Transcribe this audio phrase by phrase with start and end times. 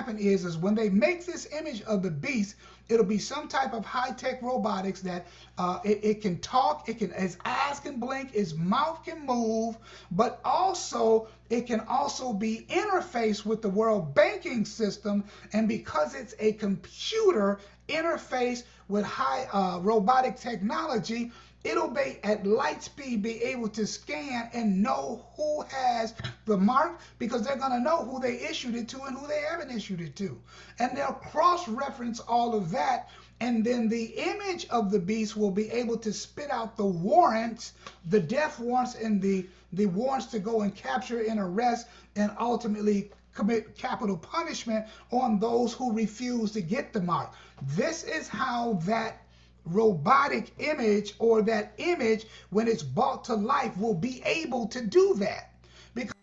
[0.00, 2.56] happen is, is when they make this image of the beast,
[2.88, 5.26] it'll be some type of high-tech robotics that
[5.58, 9.76] uh, it, it, can talk, it can, its eyes can blink, its mouth can move,
[10.12, 15.22] but also it can also be interfaced with the world banking system.
[15.52, 17.60] And because it's a computer
[17.90, 21.30] interface with high uh, robotic technology,
[21.64, 26.14] it'll be at light speed be able to scan and know who has
[26.46, 29.40] the mark because they're going to know who they issued it to and who they
[29.40, 30.38] haven't issued it to.
[30.78, 35.70] And they'll cross-reference all of that and then the image of the beast will be
[35.70, 37.72] able to spit out the warrants
[38.08, 41.86] the death warrants and the the warrants to go and capture and arrest
[42.16, 47.32] and ultimately commit capital punishment on those who refuse to get the mark.
[47.62, 49.22] This is how that
[49.70, 55.14] robotic image or that image when it's brought to life will be able to do
[55.18, 55.52] that.
[55.94, 56.14] Because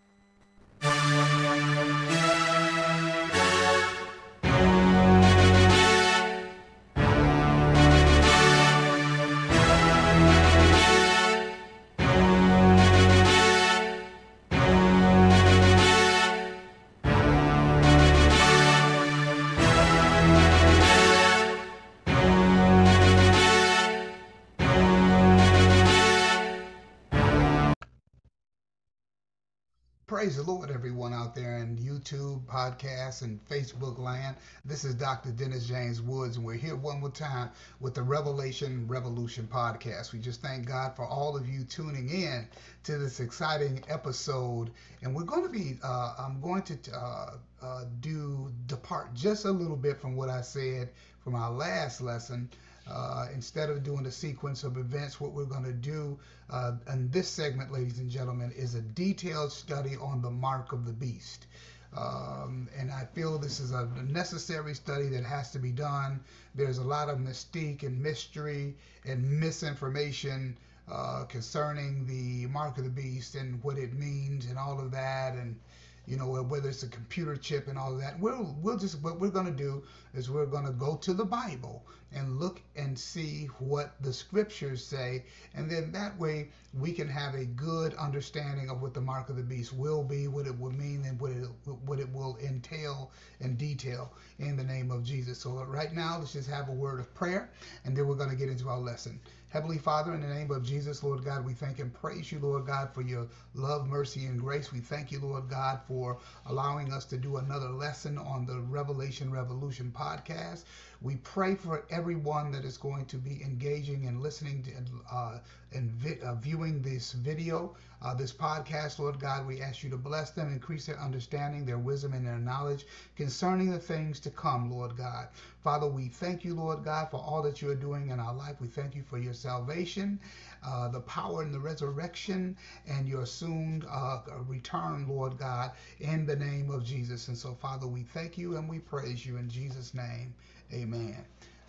[30.18, 34.36] Praise the Lord, everyone out there in YouTube, podcasts, and Facebook land.
[34.66, 35.30] This is Dr.
[35.30, 40.14] Dennis James Woods, and we're here one more time with the Revelation Revolution podcast.
[40.14, 42.48] We just thank God for all of you tuning in
[42.86, 44.72] to this exciting episode.
[45.04, 49.52] And we're going to be, uh, I'm going to uh, uh, do depart just a
[49.52, 50.90] little bit from what I said
[51.24, 52.50] from our last lesson.
[52.90, 56.18] Uh, instead of doing a sequence of events, what we're going to do
[56.50, 60.86] uh, in this segment, ladies and gentlemen, is a detailed study on the mark of
[60.86, 61.48] the beast.
[61.96, 66.20] Um, and I feel this is a necessary study that has to be done.
[66.54, 70.58] There's a lot of mystique and mystery and misinformation
[70.90, 75.34] uh, concerning the mark of the beast and what it means and all of that.
[75.34, 75.60] And
[76.08, 78.18] you know, whether it's a computer chip and all of that.
[78.20, 81.26] We'll we'll just what we're going to do is we're going to go to the
[81.26, 87.10] Bible and look and see what the scriptures say, and then that way we can
[87.10, 90.58] have a good understanding of what the mark of the beast will be, what it
[90.58, 91.46] will mean, and what it
[91.86, 95.40] what it will entail in detail in the name of Jesus.
[95.40, 97.50] So right now, let's just have a word of prayer,
[97.84, 99.20] and then we're going to get into our lesson.
[99.50, 102.66] Heavenly Father, in the name of Jesus, Lord God, we thank and praise you, Lord
[102.66, 104.74] God, for your love, mercy, and grace.
[104.74, 109.32] We thank you, Lord God, for allowing us to do another lesson on the Revelation
[109.32, 110.66] Revolution podcast.
[111.02, 115.40] We pray for everyone that is going to be engaging and listening to, uh,
[115.74, 119.46] and vi- uh, viewing this video, uh, this podcast, Lord God.
[119.46, 123.70] We ask you to bless them, increase their understanding, their wisdom, and their knowledge concerning
[123.70, 125.28] the things to come, Lord God.
[125.64, 128.60] Father, we thank you, Lord God, for all that you are doing in our life.
[128.60, 130.20] We thank you for your salvation,
[130.66, 132.56] uh, the power and the resurrection,
[132.88, 137.28] and your soon uh, return, Lord God, in the name of Jesus.
[137.28, 140.34] And so, Father, we thank you and we praise you in Jesus' name.
[140.74, 141.16] Amen.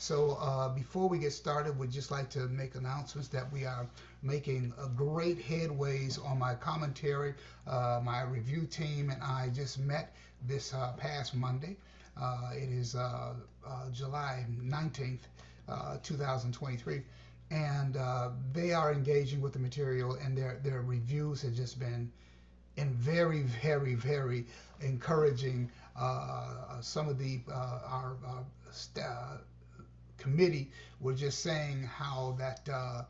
[0.00, 3.86] So uh, before we get started, we'd just like to make announcements that we are
[4.22, 7.34] making a great headways on my commentary.
[7.66, 10.14] Uh, my review team and I just met
[10.46, 11.76] this uh, past Monday.
[12.20, 13.34] Uh, it is uh,
[13.66, 15.20] uh, July 19th,
[16.02, 17.02] 2023.
[17.50, 17.96] And
[18.52, 22.10] they are engaging with the material, and their, their reviews have just been
[22.76, 24.46] in very, very, very
[24.80, 25.70] encouraging.
[26.80, 28.16] some of the our
[30.18, 30.70] committee
[31.00, 33.02] were just saying how that uh,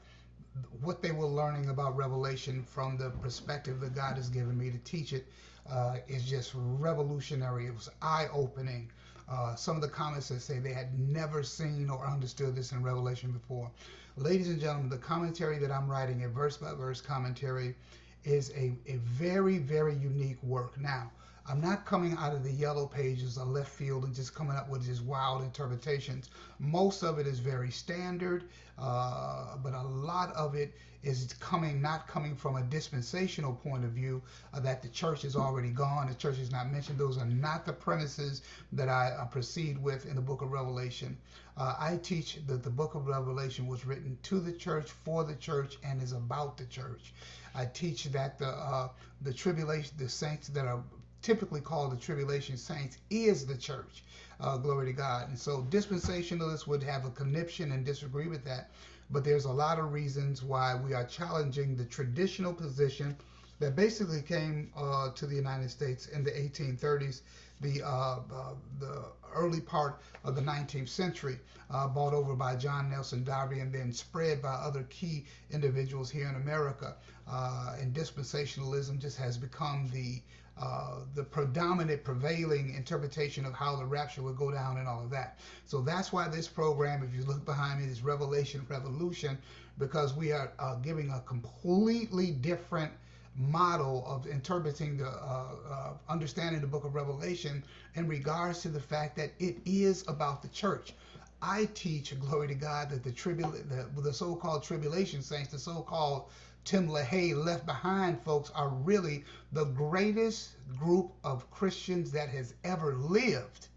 [0.83, 4.79] what they were learning about Revelation from the perspective that God has given me to
[4.79, 5.27] teach it
[5.71, 7.67] uh, is just revolutionary.
[7.67, 8.91] It was eye opening.
[9.31, 12.83] Uh, some of the comments that say they had never seen or understood this in
[12.83, 13.71] Revelation before.
[14.17, 17.77] Ladies and gentlemen, the commentary that I'm writing, a verse by verse commentary,
[18.25, 20.81] is a, a very, very unique work.
[20.81, 21.13] Now,
[21.51, 24.69] I'm not coming out of the yellow pages or left field and just coming up
[24.69, 26.29] with just wild interpretations.
[26.59, 28.45] Most of it is very standard,
[28.79, 33.93] uh, but a lot of it is coming not coming from a dispensational point of
[33.93, 34.21] view
[34.53, 36.99] uh, that the church is already gone, the church is not mentioned.
[36.99, 38.43] Those are not the premises
[38.73, 41.17] that I uh, proceed with in the book of Revelation.
[41.57, 45.37] Uh, I teach that the book of Revelation was written to the church, for the
[45.37, 47.15] church, and is about the church.
[47.55, 48.89] I teach that the uh,
[49.23, 50.83] the tribulation, the saints that are
[51.23, 54.05] typically called the tribulation saints is the church.
[54.41, 55.29] Uh, glory to God.
[55.29, 58.71] And so dispensationalists would have a conniption and disagree with that.
[59.11, 63.17] But there's a lot of reasons why we are challenging the traditional position
[63.59, 67.23] that basically came uh, to the United States in the 1830s
[67.61, 67.89] the uh,
[68.33, 69.05] uh, the
[69.35, 71.39] early part of the 19th century,
[71.71, 76.29] uh, bought over by John Nelson Darby and then spread by other key individuals here
[76.29, 76.97] in America.
[77.31, 80.23] Uh, and dispensationalism just has become the
[80.61, 85.11] uh, the predominant prevailing interpretation of how the rapture would go down and all of
[85.11, 85.39] that.
[85.67, 89.39] So that's why this program, if you look behind me, is Revelation Revolution,
[89.79, 92.93] because we are uh, giving a completely different
[93.37, 97.63] model of interpreting the uh, uh, understanding the book of revelation
[97.95, 100.93] in regards to the fact that it is about the church
[101.41, 106.25] i teach glory to god that the tribul the, the so-called tribulation saints the so-called
[106.69, 112.95] tim lahaye left behind folks are really the greatest group of christians that has ever
[112.95, 113.69] lived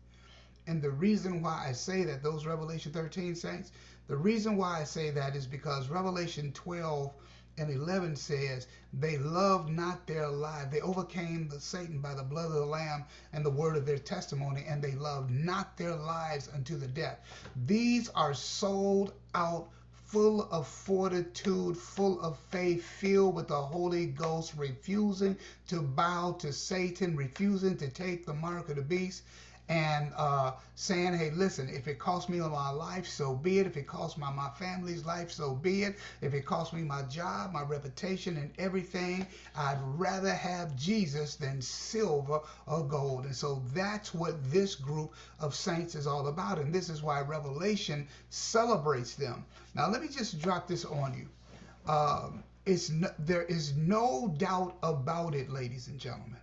[0.68, 3.72] and the reason why i say that those revelation 13 saints
[4.10, 7.14] the reason why i say that is because revelation 12
[7.58, 10.72] and 11 says, They loved not their life.
[10.72, 14.00] They overcame the Satan by the blood of the Lamb and the word of their
[14.00, 17.20] testimony, and they loved not their lives unto the death.
[17.66, 19.70] These are sold out,
[20.12, 25.38] full of fortitude, full of faith, filled with the Holy Ghost, refusing
[25.70, 29.24] to bow to Satan, refusing to take the mark of the beast
[29.72, 33.66] and uh, saying, hey, listen, if it costs me my life, so be it.
[33.66, 35.96] If it costs my, my family's life, so be it.
[36.20, 39.26] If it costs me my job, my reputation, and everything,
[39.56, 43.24] I'd rather have Jesus than silver or gold.
[43.24, 46.60] And so that's what this group of saints is all about.
[46.60, 49.46] And this is why Revelation celebrates them.
[49.74, 51.90] Now, let me just drop this on you.
[51.90, 56.41] Um, it's no, there is no doubt about it, ladies and gentlemen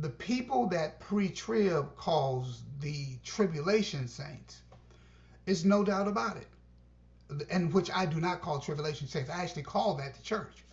[0.00, 4.62] the people that pre-trib calls the tribulation saints
[5.46, 6.48] is no doubt about it.
[7.50, 10.64] And which i do not call tribulation saints i actually call that the church.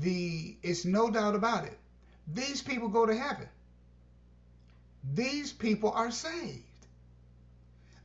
[0.00, 1.78] The it's no doubt about it.
[2.32, 3.48] These people go to heaven.
[5.14, 6.62] These people are saved.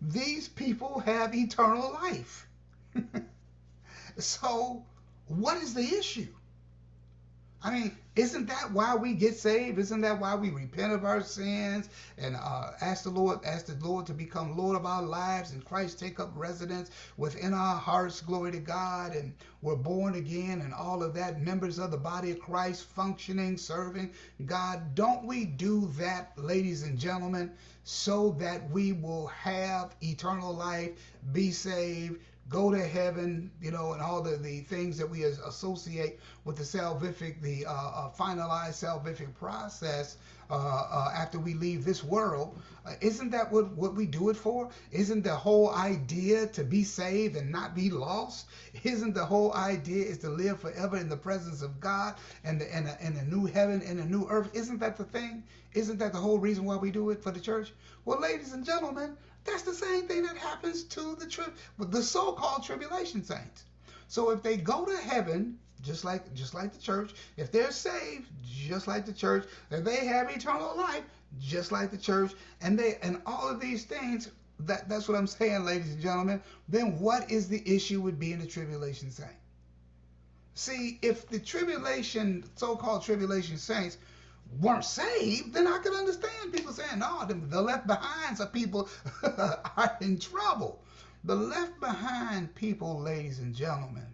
[0.01, 2.47] These people have eternal life.
[4.19, 4.83] So
[5.27, 6.33] what is the issue
[7.63, 9.79] I mean, isn't that why we get saved?
[9.79, 13.85] Isn't that why we repent of our sins and uh, ask the Lord, ask the
[13.85, 18.21] Lord to become Lord of our lives and Christ take up residence within our hearts,
[18.21, 19.33] glory to God, and
[19.63, 24.11] we're born again and all of that, members of the body of Christ, functioning, serving
[24.45, 24.93] God.
[24.93, 27.51] Don't we do that, ladies and gentlemen,
[27.83, 30.91] so that we will have eternal life,
[31.33, 36.19] be saved, go to heaven, you know, and all the, the things that we associate
[36.45, 40.17] with the salvific, the uh, uh, finalized salvific process
[40.49, 42.57] uh, uh, after we leave this world.
[42.85, 44.69] Uh, isn't that what, what we do it for?
[44.91, 48.47] Isn't the whole idea to be saved and not be lost?
[48.83, 52.15] Isn't the whole idea is to live forever in the presence of God
[52.45, 54.49] and the, and, a, and a new heaven and a new earth?
[54.53, 55.43] Isn't that the thing?
[55.73, 57.73] Isn't that the whole reason why we do it for the church?
[58.05, 59.17] Well, ladies and gentlemen,
[59.47, 63.63] that's the same thing that happens to the the so-called tribulation saints.
[64.07, 68.27] So if they go to heaven, just like just like the church, if they're saved,
[68.45, 71.03] just like the church, if they have eternal life,
[71.39, 74.29] just like the church, and they and all of these things,
[74.61, 76.41] that that's what I'm saying, ladies and gentlemen.
[76.67, 79.31] Then what is the issue with being a tribulation saint?
[80.55, 83.97] See, if the tribulation, so-called tribulation saints,
[84.59, 88.89] weren't saved, then I could understand people saying, no, the, the left behinds of people
[89.23, 90.83] are in trouble.
[91.23, 94.07] The left behind people, ladies and gentlemen,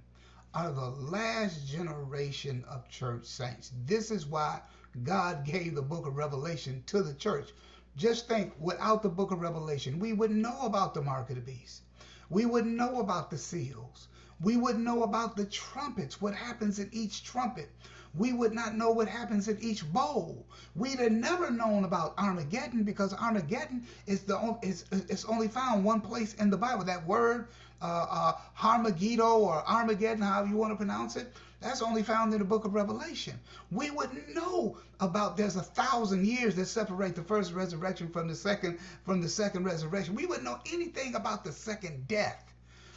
[0.54, 3.72] are the last generation of church saints.
[3.86, 4.62] This is why
[5.04, 7.50] God gave the book of Revelation to the church.
[7.96, 11.42] Just think, without the book of Revelation, we wouldn't know about the mark of the
[11.42, 11.82] beast.
[12.30, 14.08] We wouldn't know about the seals.
[14.42, 17.70] We wouldn't know about the trumpets, what happens in each trumpet
[18.16, 20.46] we would not know what happens in each bowl.
[20.76, 26.02] We'd have never known about Armageddon because Armageddon is the is it's only found one
[26.02, 26.84] place in the Bible.
[26.84, 27.48] That word,
[27.82, 32.40] uh, uh, Harmageddo or Armageddon, however you want to pronounce it, that's only found in
[32.40, 33.40] the book of Revelation.
[33.72, 38.36] We wouldn't know about there's a thousand years that separate the first resurrection from the
[38.36, 40.14] second from the second resurrection.
[40.14, 42.53] We wouldn't know anything about the second death.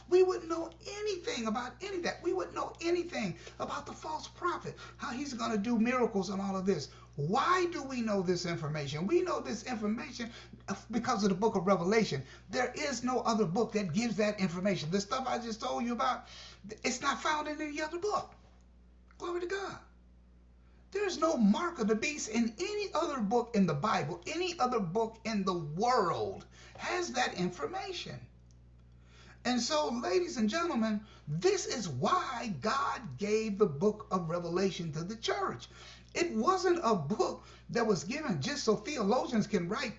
[0.09, 2.21] We wouldn't know anything about any of that.
[2.23, 6.41] We wouldn't know anything about the false prophet, how he's going to do miracles and
[6.41, 6.89] all of this.
[7.15, 9.07] Why do we know this information?
[9.07, 10.29] We know this information
[10.91, 12.23] because of the book of Revelation.
[12.49, 14.91] There is no other book that gives that information.
[14.91, 16.27] The stuff I just told you about,
[16.83, 18.31] it's not found in any other book.
[19.17, 19.77] Glory to God.
[20.91, 24.79] There's no mark of the beast in any other book in the Bible, any other
[24.79, 26.45] book in the world
[26.77, 28.19] has that information.
[29.47, 35.05] And so, ladies and gentlemen, this is why God gave the book of Revelation to
[35.05, 35.69] the church.
[36.13, 39.93] It wasn't a book that was given just so theologians can write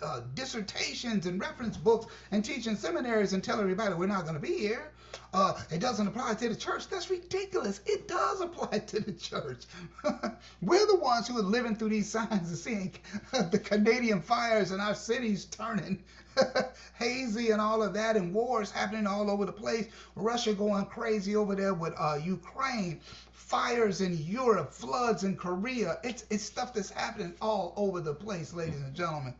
[0.00, 4.36] uh, dissertations and reference books and teach in seminaries and tell everybody we're not going
[4.36, 4.90] to be here.
[5.34, 6.88] Uh, it doesn't apply to the church.
[6.88, 7.82] That's ridiculous.
[7.84, 9.64] It does apply to the church.
[10.62, 12.94] we're the ones who are living through these signs and seeing
[13.50, 16.02] the Canadian fires in our cities turning
[16.98, 19.88] hazy and all of that, and wars happening all over the place.
[20.16, 23.00] Russia going crazy over there with uh, Ukraine,
[23.32, 25.98] fires in Europe, floods in Korea.
[26.02, 29.34] It's it's stuff that's happening all over the place, ladies and gentlemen.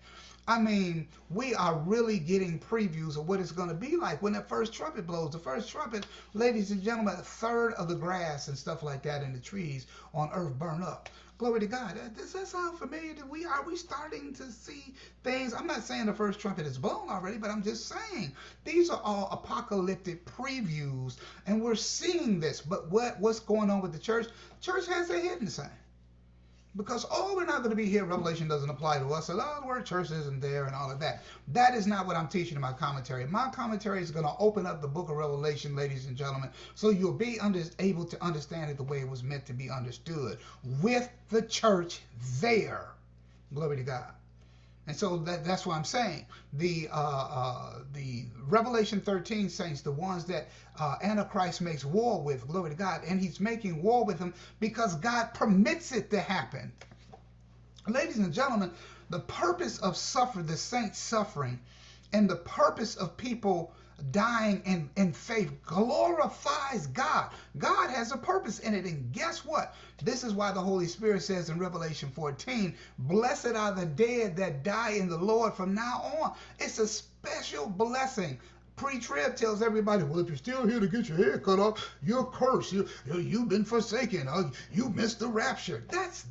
[0.48, 4.32] I mean, we are really getting previews of what it's going to be like when
[4.32, 5.30] that first trumpet blows.
[5.30, 9.22] The first trumpet, ladies and gentlemen, a third of the grass and stuff like that
[9.22, 11.08] in the trees on earth burn up.
[11.42, 11.98] Glory to God.
[12.16, 13.14] Does that sound familiar?
[13.14, 14.94] To we are we starting to see
[15.24, 15.52] things?
[15.52, 18.30] I'm not saying the first trumpet is blown already, but I'm just saying
[18.62, 21.16] these are all apocalyptic previews,
[21.48, 22.60] and we're seeing this.
[22.60, 24.28] But what what's going on with the church?
[24.60, 25.72] Church has a hidden sand.
[26.74, 28.04] Because, oh, we're not going to be here.
[28.04, 29.26] Revelation doesn't apply to us.
[29.26, 31.22] So, oh, the word church isn't there and all of that.
[31.48, 33.26] That is not what I'm teaching in my commentary.
[33.26, 36.88] My commentary is going to open up the book of Revelation, ladies and gentlemen, so
[36.88, 40.38] you'll be under, able to understand it the way it was meant to be understood
[40.80, 42.00] with the church
[42.40, 42.88] there.
[43.52, 44.12] Glory to God.
[44.86, 46.26] And so that, that's what I'm saying.
[46.54, 50.48] The uh, uh, the Revelation 13 saints, the ones that
[50.78, 54.96] uh, Antichrist makes war with, glory to God, and he's making war with them because
[54.96, 56.72] God permits it to happen.
[57.86, 58.72] Ladies and gentlemen,
[59.10, 61.60] the purpose of suffer, the saints suffering,
[62.12, 63.72] and the purpose of people
[64.10, 67.30] dying in, in faith glorifies God.
[67.58, 68.84] God has a purpose in it.
[68.84, 69.74] And guess what?
[70.02, 74.64] This is why the Holy Spirit says in Revelation 14, Blessed are the dead that
[74.64, 76.32] die in the Lord from now on.
[76.58, 78.38] It's a special blessing.
[78.76, 82.24] Pre-trib tells everybody, well, if you're still here to get your hair cut off, you're
[82.24, 82.72] cursed.
[82.72, 84.26] You, you've been forsaken.
[84.26, 85.84] Uh, you missed the rapture.
[85.88, 86.24] That's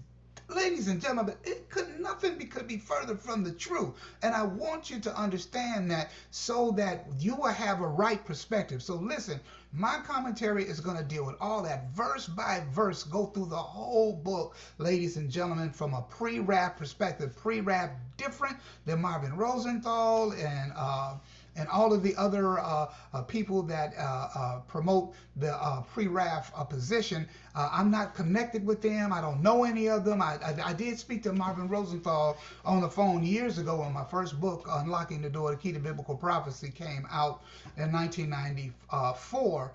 [0.52, 3.92] ladies and gentlemen, but it could nothing be, could be further from the truth.
[4.22, 8.84] And I want you to understand that so that you will have a right perspective.
[8.84, 9.40] So listen,
[9.74, 13.56] my commentary is going to deal with all that verse by verse, go through the
[13.56, 17.36] whole book, ladies and gentlemen, from a pre-wrath perspective.
[17.38, 21.16] Pre-wrath different than Marvin Rosenthal and uh,
[21.56, 26.52] and all of the other uh, uh, people that uh, uh promote the uh, pre-wrath
[26.56, 27.28] uh, position.
[27.54, 29.12] I'm not connected with them.
[29.12, 30.22] I don't know any of them.
[30.22, 34.06] I, I, I, did speak to Marvin Rosenthal on the phone years ago when my
[34.06, 37.44] first book, Unlocking the Door, The Key to Biblical Prophecy, came out
[37.76, 39.72] in 1994.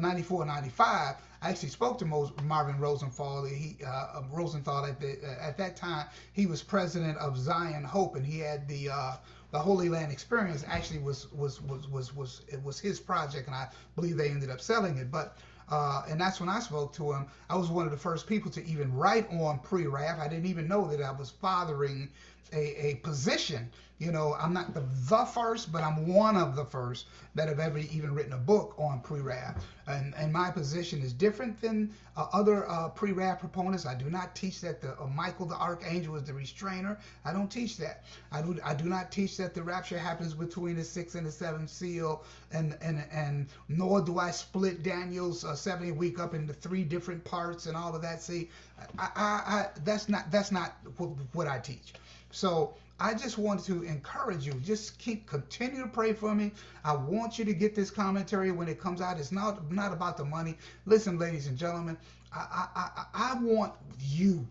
[0.00, 1.16] 94, 95.
[1.42, 3.44] I actually spoke to Marvin Rosenthal.
[3.44, 8.24] He uh, Rosenthal at, the, at that time he was president of Zion Hope, and
[8.24, 9.16] he had the uh,
[9.52, 13.54] the Holy Land Experience actually was was was was was it was his project, and
[13.54, 15.10] I believe they ended up selling it.
[15.10, 15.36] But
[15.68, 17.26] uh, and that's when I spoke to him.
[17.48, 20.18] I was one of the first people to even write on pre-wrath.
[20.18, 22.08] I didn't even know that I was fathering
[22.52, 23.70] a, a position.
[24.02, 27.06] You know, I'm not the, the first, but I'm one of the first
[27.36, 29.64] that have ever even written a book on pre-wrath.
[29.86, 33.86] And, and my position is different than uh, other uh, pre-wrath proponents.
[33.86, 36.98] I do not teach that the uh, Michael the Archangel is the restrainer.
[37.24, 38.02] I don't teach that.
[38.32, 41.30] I do, I do not teach that the rapture happens between the sixth and the
[41.30, 46.52] seventh seal, and and and nor do I split Daniel's uh, 70 week up into
[46.52, 48.20] three different parts and all of that.
[48.20, 48.50] See,
[48.98, 51.94] I, I, I that's not that's not what, what I teach.
[52.32, 54.52] So I just want to encourage you.
[54.64, 56.52] Just keep continue to pray for me.
[56.84, 59.18] I want you to get this commentary when it comes out.
[59.18, 60.56] It's not not about the money.
[60.86, 61.98] Listen, ladies and gentlemen,
[62.32, 64.46] I I, I want you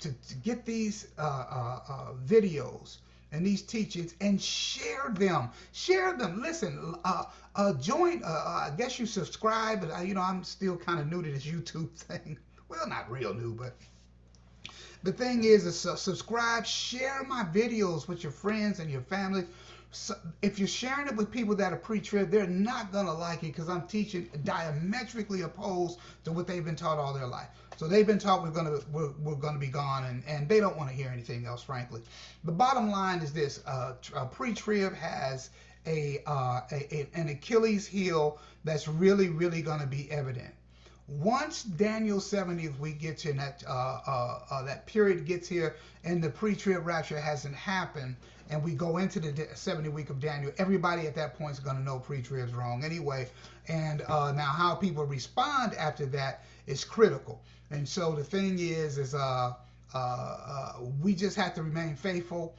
[0.00, 2.96] to, to get these uh, uh, uh, videos
[3.30, 5.50] and these teachings and share them.
[5.70, 6.42] Share them.
[6.42, 8.24] Listen, uh, uh, join.
[8.24, 11.22] Uh, uh I guess you subscribe, but I, you know I'm still kind of new
[11.22, 12.36] to this YouTube thing.
[12.68, 13.76] Well, not real new, but
[15.02, 19.44] the thing is, is subscribe, share my videos with your friends and your family.
[19.90, 23.48] So if you're sharing it with people that are pre-trib, they're not gonna like it
[23.48, 27.48] because I'm teaching diametrically opposed to what they've been taught all their life.
[27.76, 30.76] So they've been taught we're gonna we're, we're gonna be gone, and, and they don't
[30.76, 32.00] want to hear anything else, frankly.
[32.44, 33.94] The bottom line is this: uh,
[34.30, 35.50] pre-trib has
[35.86, 40.54] a, uh, a, a an Achilles heel that's really really gonna be evident
[41.08, 46.22] once Daniel's 70th week gets here, that uh, uh, uh, that period gets here, and
[46.22, 48.16] the pre-trib rapture hasn't happened,
[48.50, 51.76] and we go into the 70 week of Daniel, everybody at that point is going
[51.76, 53.28] to know pre-trib's wrong anyway.
[53.68, 57.42] And uh, now, how people respond after that is critical.
[57.70, 59.54] And so the thing is, is uh,
[59.94, 62.54] uh, we just have to remain faithful.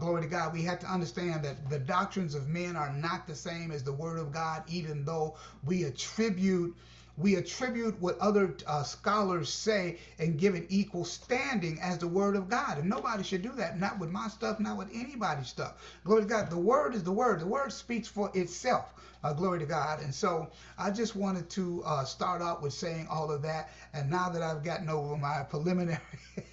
[0.00, 0.52] glory to God.
[0.52, 3.92] We have to understand that the doctrines of men are not the same as the
[3.92, 6.74] Word of God, even though we attribute
[7.18, 12.36] we attribute what other uh, scholars say and give it equal standing as the word
[12.36, 12.78] of God.
[12.78, 13.78] And nobody should do that.
[13.78, 15.74] Not with my stuff, not with anybody's stuff.
[16.04, 16.50] Glory to God.
[16.50, 17.40] The word is the word.
[17.40, 18.94] The word speaks for itself.
[19.22, 20.00] Uh, glory to God.
[20.00, 23.70] And so I just wanted to uh, start out with saying all of that.
[23.92, 26.00] And now that I've gotten over my preliminary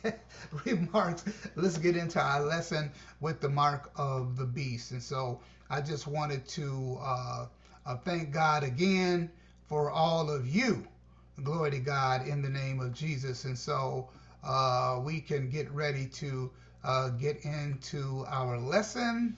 [0.65, 1.23] remarks,
[1.55, 4.91] let's get into our lesson with the mark of the beast.
[4.91, 5.39] And so
[5.69, 7.45] I just wanted to uh,
[7.85, 9.31] uh thank God again
[9.69, 10.85] for all of you.
[11.43, 13.45] Glory to God in the name of Jesus.
[13.45, 14.09] And so
[14.43, 16.49] uh, we can get ready to
[16.83, 19.37] uh, get into our lesson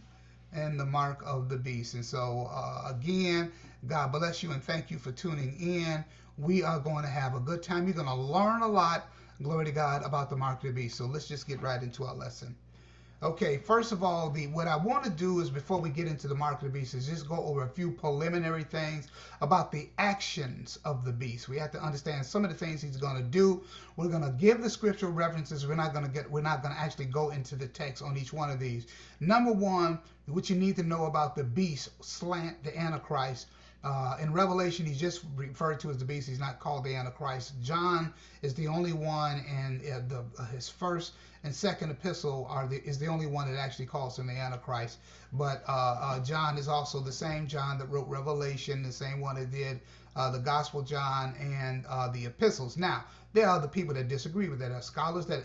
[0.54, 1.94] and the mark of the beast.
[1.94, 3.52] And so, uh, again,
[3.88, 6.04] God bless you and thank you for tuning in.
[6.38, 7.86] We are going to have a good time.
[7.86, 9.10] You're going to learn a lot,
[9.44, 10.98] glory to God, about the mark of the beast.
[10.98, 12.56] So let's just get right into our lesson.
[13.24, 16.28] Okay, first of all, the what I want to do is before we get into
[16.28, 19.10] the mark of the beast is just go over a few preliminary things
[19.42, 21.48] about the actions of the beast.
[21.48, 23.62] We have to understand some of the things he's going to do.
[23.96, 25.68] We're going to give the scriptural references.
[25.68, 28.18] We're not going to get we're not going to actually go into the text on
[28.18, 28.88] each one of these.
[29.20, 33.50] Number one, what you need to know about the beast, slant the antichrist.
[33.84, 36.30] Uh, in Revelation, he's just referred to as the beast.
[36.30, 37.54] He's not called the Antichrist.
[37.64, 38.14] John
[38.44, 42.78] is the only one, and uh, the, uh, his first and second epistle are the,
[42.84, 45.00] is the only one that actually calls him the Antichrist.
[45.34, 49.36] But uh, uh, John is also the same John that wrote Revelation, the same one
[49.36, 49.80] that did
[50.16, 52.78] uh, the Gospel John and the epistles.
[52.78, 54.70] Now, there are the people that disagree with that.
[54.70, 55.44] There are scholars that,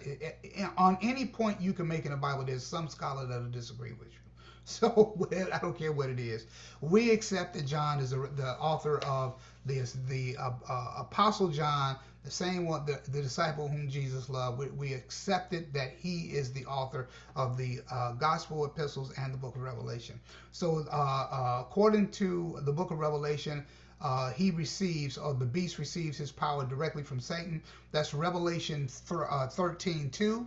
[0.77, 4.09] on any point you can make in the Bible, there's some scholar that'll disagree with
[4.09, 4.19] you.
[4.69, 5.17] So
[5.53, 6.45] I don't care what it is.
[6.81, 11.97] We accept that John is the, the author of this, the uh, uh, Apostle John,
[12.27, 14.59] the same one, the, the disciple whom Jesus loved.
[14.59, 19.39] We, we accepted that he is the author of the uh, Gospel epistles and the
[19.39, 20.21] Book of Revelation.
[20.53, 23.65] So uh, uh, according to the Book of Revelation,
[24.03, 27.63] uh, he receives, or the beast receives his power directly from Satan.
[27.93, 30.47] That's Revelation th- 13 2.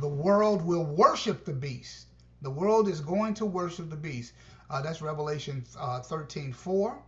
[0.00, 2.06] the world will worship the beast
[2.42, 4.32] the world is going to worship the beast.
[4.70, 7.02] Uh, that's Revelation uh, 13 4.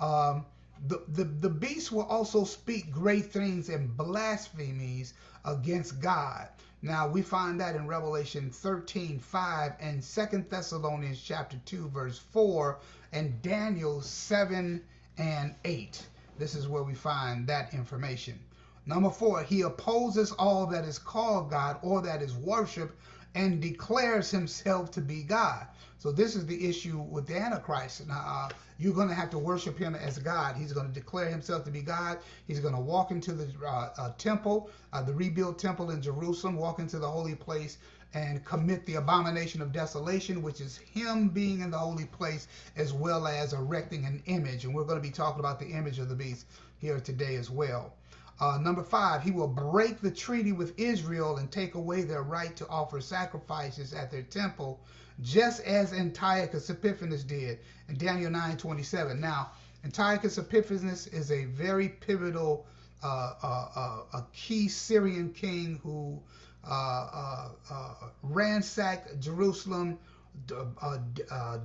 [0.00, 0.46] Um,
[0.86, 5.14] the, the, the beast will also speak great things and blasphemies
[5.44, 6.48] against God.
[6.82, 12.78] Now we find that in Revelation 13 5 and Second Thessalonians chapter 2, verse 4,
[13.12, 14.82] and Daniel 7
[15.18, 16.06] and 8.
[16.38, 18.38] This is where we find that information.
[18.86, 22.98] Number four, he opposes all that is called God or that is worship
[23.34, 25.66] and declares himself to be God.
[25.98, 28.06] So this is the issue with the Antichrist.
[28.08, 30.56] Now, uh, you're going to have to worship him as God.
[30.56, 32.18] He's going to declare himself to be God.
[32.46, 36.56] He's going to walk into the uh, uh, temple, uh, the rebuilt temple in Jerusalem,
[36.56, 37.76] walk into the holy place
[38.14, 42.92] and commit the abomination of desolation, which is him being in the holy place as
[42.92, 44.64] well as erecting an image.
[44.64, 46.46] And we're going to be talking about the image of the beast
[46.78, 47.92] here today as well.
[48.40, 52.56] Uh, number five, he will break the treaty with Israel and take away their right
[52.56, 54.80] to offer sacrifices at their temple,
[55.20, 59.20] just as Antiochus Epiphanes did in Daniel 9:27.
[59.20, 59.50] Now,
[59.84, 62.66] Antiochus Epiphanes is a very pivotal,
[63.02, 66.18] uh, uh, uh a key Syrian king who
[66.64, 69.98] uh, uh, ransacked Jerusalem,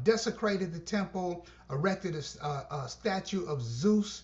[0.04, 4.24] desecrated the temple, erected a, a statue of Zeus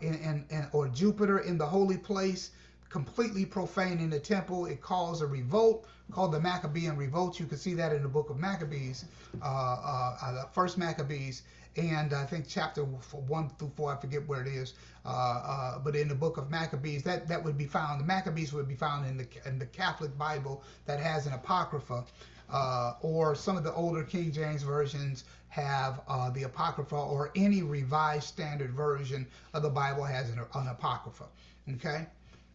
[0.00, 2.50] in, in, in, or Jupiter in the holy place,
[2.88, 4.66] completely profaning the temple.
[4.66, 7.40] It caused a revolt called the Maccabean Revolt.
[7.40, 9.04] You can see that in the book of Maccabees,
[9.42, 11.42] uh, uh, uh the first Maccabees,
[11.76, 15.96] and I think chapter one through four, I forget where it is, uh, uh, but
[15.96, 19.06] in the book of Maccabees, that, that would be found, the Maccabees would be found
[19.06, 22.04] in the, in the Catholic Bible that has an Apocrypha.
[22.50, 27.62] Uh, or some of the older King James versions have uh, the Apocrypha, or any
[27.62, 31.26] revised standard version of the Bible has an, an Apocrypha.
[31.74, 32.06] Okay,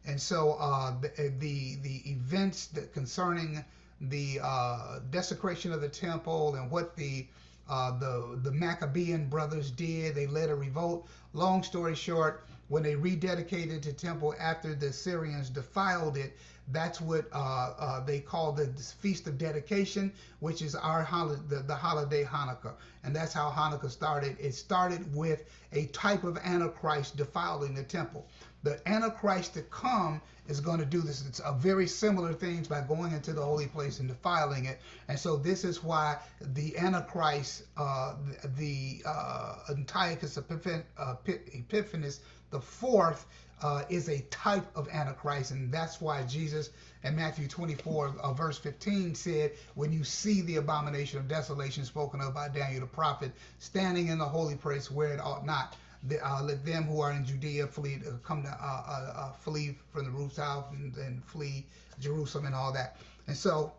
[0.06, 3.64] and so uh, the, the, the events that concerning
[4.02, 7.26] the uh, desecration of the temple and what the
[7.70, 11.08] uh, the the Maccabean brothers did, they led a revolt.
[11.34, 16.36] Long story short, when they rededicated the temple after the Syrians defiled it,
[16.72, 18.68] that's what uh, uh, they call the
[19.00, 22.74] Feast of Dedication, which is our holiday, the, the, holiday Hanukkah.
[23.04, 24.38] And that's how Hanukkah started.
[24.40, 28.28] It started with a type of Antichrist defiling the temple.
[28.64, 31.26] The Antichrist to come is going to do this.
[31.26, 34.80] It's a very similar things by going into the holy place and defiling it.
[35.08, 38.16] And so this is why the Antichrist, uh,
[38.58, 42.20] the, uh, Antiochus uh, Epiphanes
[42.52, 43.28] the fourth,
[43.62, 46.70] uh, is a type of Antichrist, and that's why Jesus
[47.04, 52.20] in Matthew 24, uh, verse 15 said, When you see the abomination of desolation spoken
[52.22, 56.26] of by Daniel the prophet standing in the holy place where it ought not, the,
[56.26, 60.06] uh, let them who are in Judea flee, uh, come to uh, uh, flee from
[60.06, 61.66] the rooftops and, and flee
[62.00, 62.98] Jerusalem and all that.
[63.28, 63.74] And so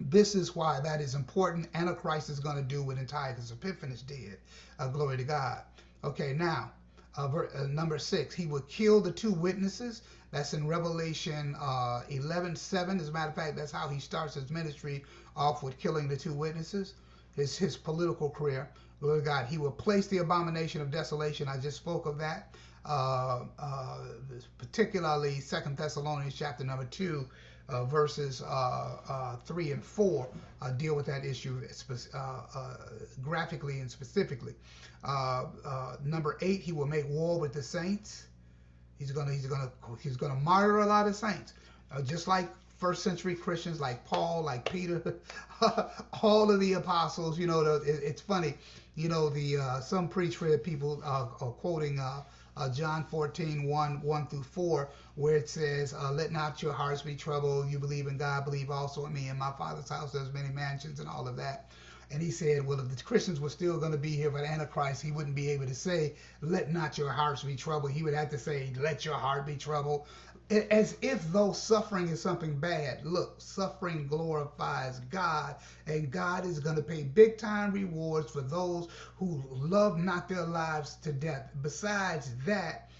[0.00, 1.68] this is why that is important.
[1.74, 4.38] Antichrist is going to do what Antiochus Epiphanes did.
[4.78, 5.62] Uh, glory to God.
[6.02, 6.72] Okay, now,
[7.16, 10.02] uh, uh, number six, he would kill the two witnesses.
[10.30, 12.98] That's in Revelation uh, 11 7.
[12.98, 15.04] As a matter of fact, that's how he starts his ministry
[15.36, 16.94] off with killing the two witnesses,
[17.36, 18.68] his, his political career.
[19.00, 19.46] Glory to God.
[19.46, 21.48] He will place the abomination of desolation.
[21.48, 22.54] I just spoke of that.
[22.84, 23.98] Uh, uh,
[24.58, 27.26] particularly Second Thessalonians chapter number 2
[27.68, 30.28] uh, verses uh, uh, 3 and 4
[30.60, 31.60] uh, deal with that issue
[33.22, 34.54] graphically and specifically.
[36.04, 38.26] number 8, he will make war with the saints.
[38.98, 41.54] He's gonna he's gonna he's gonna martyr a lot of saints,
[42.04, 45.16] just like first century Christians, like Paul, like Peter,
[46.22, 47.38] all of the apostles.
[47.38, 48.54] You know, it's funny.
[48.94, 51.98] You know, the some pre-trib people are quoting
[52.56, 57.02] uh, John 14, 1, 1 through 4, where it says, uh, Let not your hearts
[57.02, 57.68] be troubled.
[57.68, 59.28] You believe in God, believe also in me.
[59.28, 61.70] In my Father's house, there's many mansions and all of that.
[62.10, 65.02] And he said, Well, if the Christians were still going to be here for Antichrist,
[65.02, 67.92] he wouldn't be able to say, Let not your hearts be troubled.
[67.92, 70.06] He would have to say, Let your heart be troubled
[70.50, 73.04] as if though suffering is something bad.
[73.04, 78.88] Look, suffering glorifies God, and God is going to pay big time rewards for those
[79.16, 81.50] who love not their lives to death.
[81.62, 82.90] Besides that,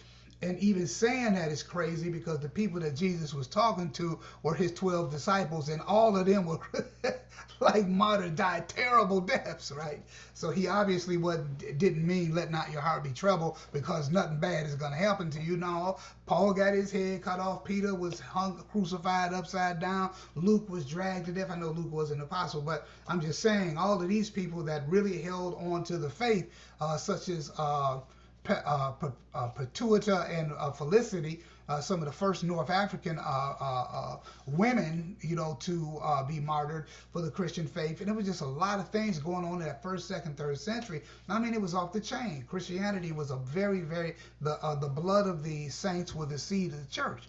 [0.44, 4.54] and even saying that is crazy because the people that Jesus was talking to were
[4.54, 6.60] his 12 disciples, and all of them were
[7.60, 10.02] like martyred, died terrible deaths, right?
[10.34, 14.66] So he obviously wasn't, didn't mean let not your heart be troubled because nothing bad
[14.66, 15.56] is going to happen to you.
[15.56, 17.64] No, Paul got his head cut off.
[17.64, 20.10] Peter was hung, crucified upside down.
[20.34, 21.50] Luke was dragged to death.
[21.50, 24.88] I know Luke was an apostle, but I'm just saying all of these people that
[24.88, 28.00] really held on to the faith, uh, such as uh,
[28.48, 28.92] uh,
[29.34, 35.34] uh, and uh, Felicity, uh, some of the first North African uh, uh, women, you
[35.34, 38.00] know, to be martyred for the Christian faith.
[38.00, 40.58] And it was just a lot of things going on in that first, second, third
[40.58, 41.02] century.
[41.28, 42.44] I mean, it was off the chain.
[42.46, 46.80] Christianity was a very, very, the, the blood of the saints were the seed of
[46.80, 47.22] the church.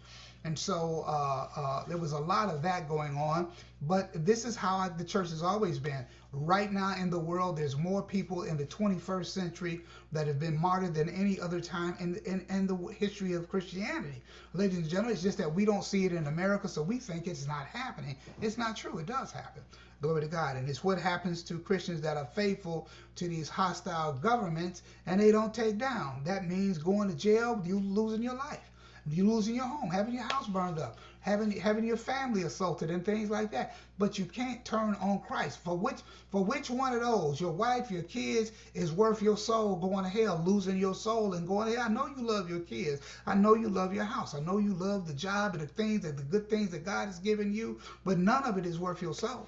[0.46, 3.52] And so uh, uh, there was a lot of that going on.
[3.82, 6.06] But this is how the church has always been.
[6.32, 9.82] Right now in the world, there's more people in the 21st century
[10.12, 14.22] that have been martyred than any other time in, in, in the history of Christianity.
[14.54, 17.26] Ladies and gentlemen, it's just that we don't see it in America, so we think
[17.26, 18.16] it's not happening.
[18.40, 19.00] It's not true.
[19.00, 19.64] It does happen.
[20.00, 20.58] Glory to God.
[20.58, 25.32] And it's what happens to Christians that are faithful to these hostile governments and they
[25.32, 26.22] don't take down.
[26.24, 28.70] That means going to jail, you losing your life
[29.08, 33.06] you losing your home, having your house burned up, having having your family assaulted and
[33.06, 33.76] things like that.
[34.00, 35.60] But you can't turn on Christ.
[35.64, 39.76] For which for which one of those, your wife, your kids, is worth your soul
[39.76, 41.86] going to hell, losing your soul and going to hell?
[41.88, 43.02] I know you love your kids.
[43.28, 44.34] I know you love your house.
[44.34, 47.06] I know you love the job and the things and the good things that God
[47.06, 49.48] has given you, but none of it is worth your soul.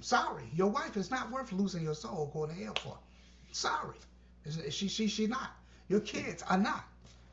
[0.00, 2.98] Sorry, your wife is not worth losing your soul going to hell for.
[3.52, 3.96] Sorry,
[4.70, 5.50] she she she not.
[5.88, 6.84] Your kids are not.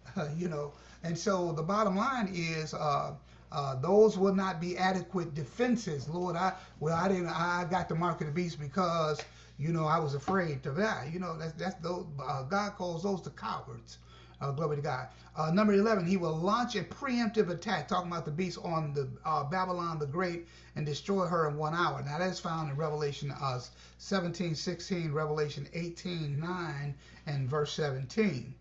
[0.37, 3.13] you know, and so the bottom line is uh,
[3.51, 6.09] uh, those will not be adequate defenses.
[6.09, 7.27] Lord, I well, I didn't.
[7.27, 9.21] I got the mark of the beast because
[9.57, 11.09] you know I was afraid to die.
[11.13, 12.05] You know that's that's those.
[12.19, 13.99] Uh, God calls those the cowards.
[14.41, 15.07] Uh, glory to God.
[15.37, 19.07] Uh, number 11, he will launch a preemptive attack, talking about the beast on the
[19.25, 22.01] uh, Babylon the Great and destroy her in one hour.
[22.03, 23.59] Now, that is found in Revelation uh,
[23.97, 26.95] 17, 16, Revelation 18, 9,
[27.27, 28.53] and verse 17.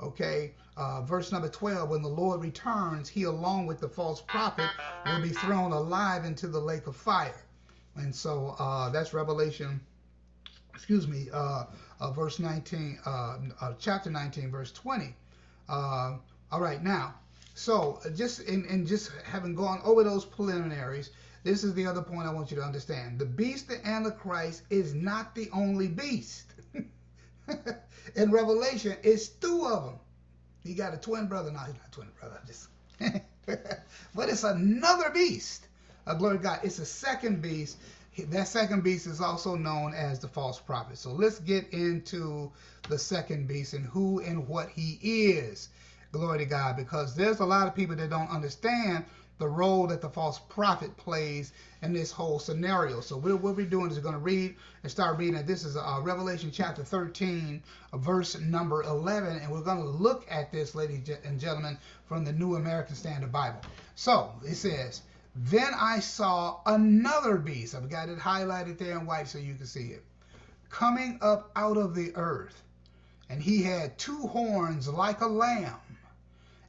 [0.00, 4.70] Okay, uh, verse number 12 when the Lord returns, he along with the false prophet
[5.04, 7.42] will be thrown alive into the lake of fire.
[7.96, 9.80] And so uh, that's Revelation,
[10.72, 11.64] excuse me, uh,
[12.00, 15.14] uh verse 19, uh, uh, chapter 19, verse 20.
[15.68, 16.20] all
[16.52, 17.14] right, now,
[17.54, 21.10] so just in, in just having gone over those preliminaries,
[21.42, 23.18] this is the other point I want you to understand.
[23.18, 26.52] The beast, and the Antichrist, is not the only beast.
[28.14, 29.98] in Revelation, it's two of them.
[30.64, 31.50] He got a twin brother.
[31.50, 32.40] No, he's not a twin brother.
[32.46, 32.68] Just,
[34.14, 35.66] but it's another beast.
[36.06, 36.60] Uh, glory to God.
[36.62, 37.78] It's a second beast.
[38.30, 40.98] That second beast is also known as the false prophet.
[40.98, 42.50] So let's get into
[42.88, 45.68] the second beast and who and what he is.
[46.10, 46.76] Glory to God.
[46.76, 49.04] Because there's a lot of people that don't understand
[49.38, 53.00] the role that the false prophet plays in this whole scenario.
[53.00, 55.44] So what we'll be doing is we're going to read and start reading.
[55.46, 57.62] This is uh, Revelation chapter 13,
[57.94, 62.32] verse number 11, and we're going to look at this, ladies and gentlemen, from the
[62.32, 63.60] New American Standard Bible.
[63.94, 65.02] So it says,
[65.36, 67.74] Then I saw another beast.
[67.74, 70.04] I've got it highlighted there in white so you can see it.
[70.68, 72.62] Coming up out of the earth
[73.30, 75.74] and he had two horns like a lamb,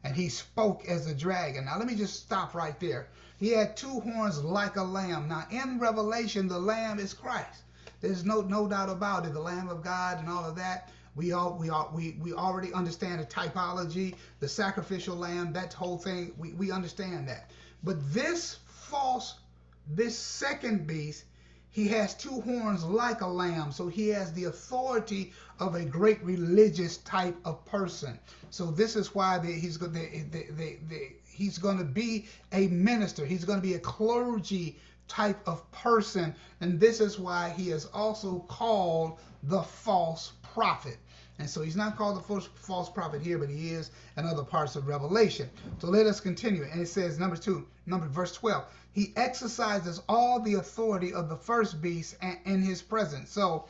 [0.04, 1.66] and he spoke as a dragon.
[1.66, 3.08] Now, let me just stop right there.
[3.38, 5.28] He had two horns like a lamb.
[5.28, 7.64] Now, in Revelation, the lamb is Christ.
[8.02, 9.34] There's no no doubt about it.
[9.34, 10.90] The Lamb of God and all of that.
[11.16, 15.98] We all we all we, we already understand the typology, the sacrificial lamb, that whole
[15.98, 16.34] thing.
[16.38, 17.52] We, we understand that.
[17.84, 19.40] But this false,
[19.88, 21.26] this second beast,
[21.72, 23.72] he has two horns like a lamb.
[23.72, 28.18] So he has the authority of a great religious type of person.
[28.50, 33.26] So this is why they, he's going they, he's going to be a minister.
[33.26, 36.36] He's going to be a clergy type of person.
[36.62, 40.98] And this is why he is also called the false prophet.
[41.40, 44.44] And so he's not called the false, false prophet here, but he is in other
[44.44, 45.50] parts of Revelation.
[45.80, 46.64] So let us continue.
[46.64, 51.38] And it says, number two, number verse 12, he exercises all the authority of the
[51.38, 53.32] first beast in his presence.
[53.32, 53.66] So,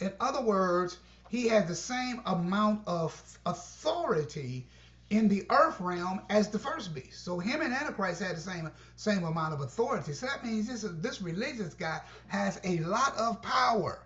[0.00, 4.66] in other words, he had the same amount of authority
[5.10, 7.24] in the earth realm as the first beast.
[7.24, 10.12] So him and Antichrist had the same same amount of authority.
[10.12, 14.00] So that means this this religious guy has a lot of power.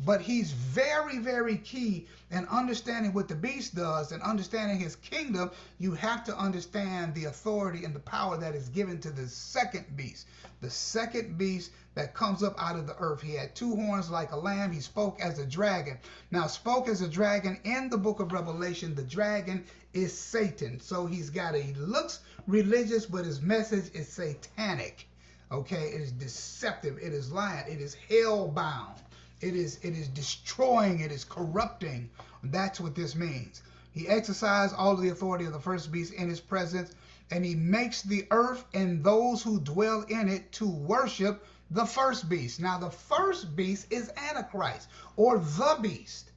[0.00, 5.50] But he's very, very key in understanding what the beast does and understanding his kingdom.
[5.78, 9.96] You have to understand the authority and the power that is given to the second
[9.96, 10.26] beast.
[10.60, 13.22] The second beast that comes up out of the earth.
[13.22, 14.72] He had two horns like a lamb.
[14.72, 15.98] He spoke as a dragon.
[16.32, 18.94] Now, spoke as a dragon in the book of Revelation.
[18.96, 20.80] The dragon is Satan.
[20.80, 25.06] So he's got a, he looks religious, but his message is satanic.
[25.52, 26.98] Okay, it is deceptive.
[26.98, 27.70] It is lying.
[27.70, 29.03] It is hell bound.
[29.44, 32.08] It is it is destroying, it is corrupting.
[32.44, 33.60] That's what this means.
[33.92, 36.94] He exercised all the authority of the first beast in his presence,
[37.30, 42.26] and he makes the earth and those who dwell in it to worship the first
[42.26, 42.58] beast.
[42.58, 46.30] Now the first beast is Antichrist or the beast.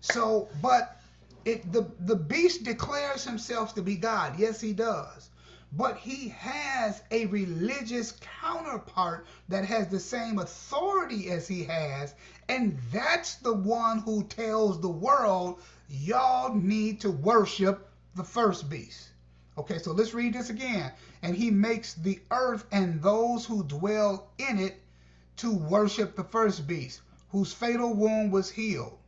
[0.00, 0.98] So, but
[1.44, 4.38] it the the beast declares himself to be God.
[4.38, 5.28] Yes, he does
[5.76, 12.14] but he has a religious counterpart that has the same authority as he has.
[12.48, 19.08] And that's the one who tells the world, y'all need to worship the first beast.
[19.58, 20.92] Okay, so let's read this again.
[21.22, 24.80] And he makes the earth and those who dwell in it
[25.38, 28.98] to worship the first beast, whose fatal wound was healed.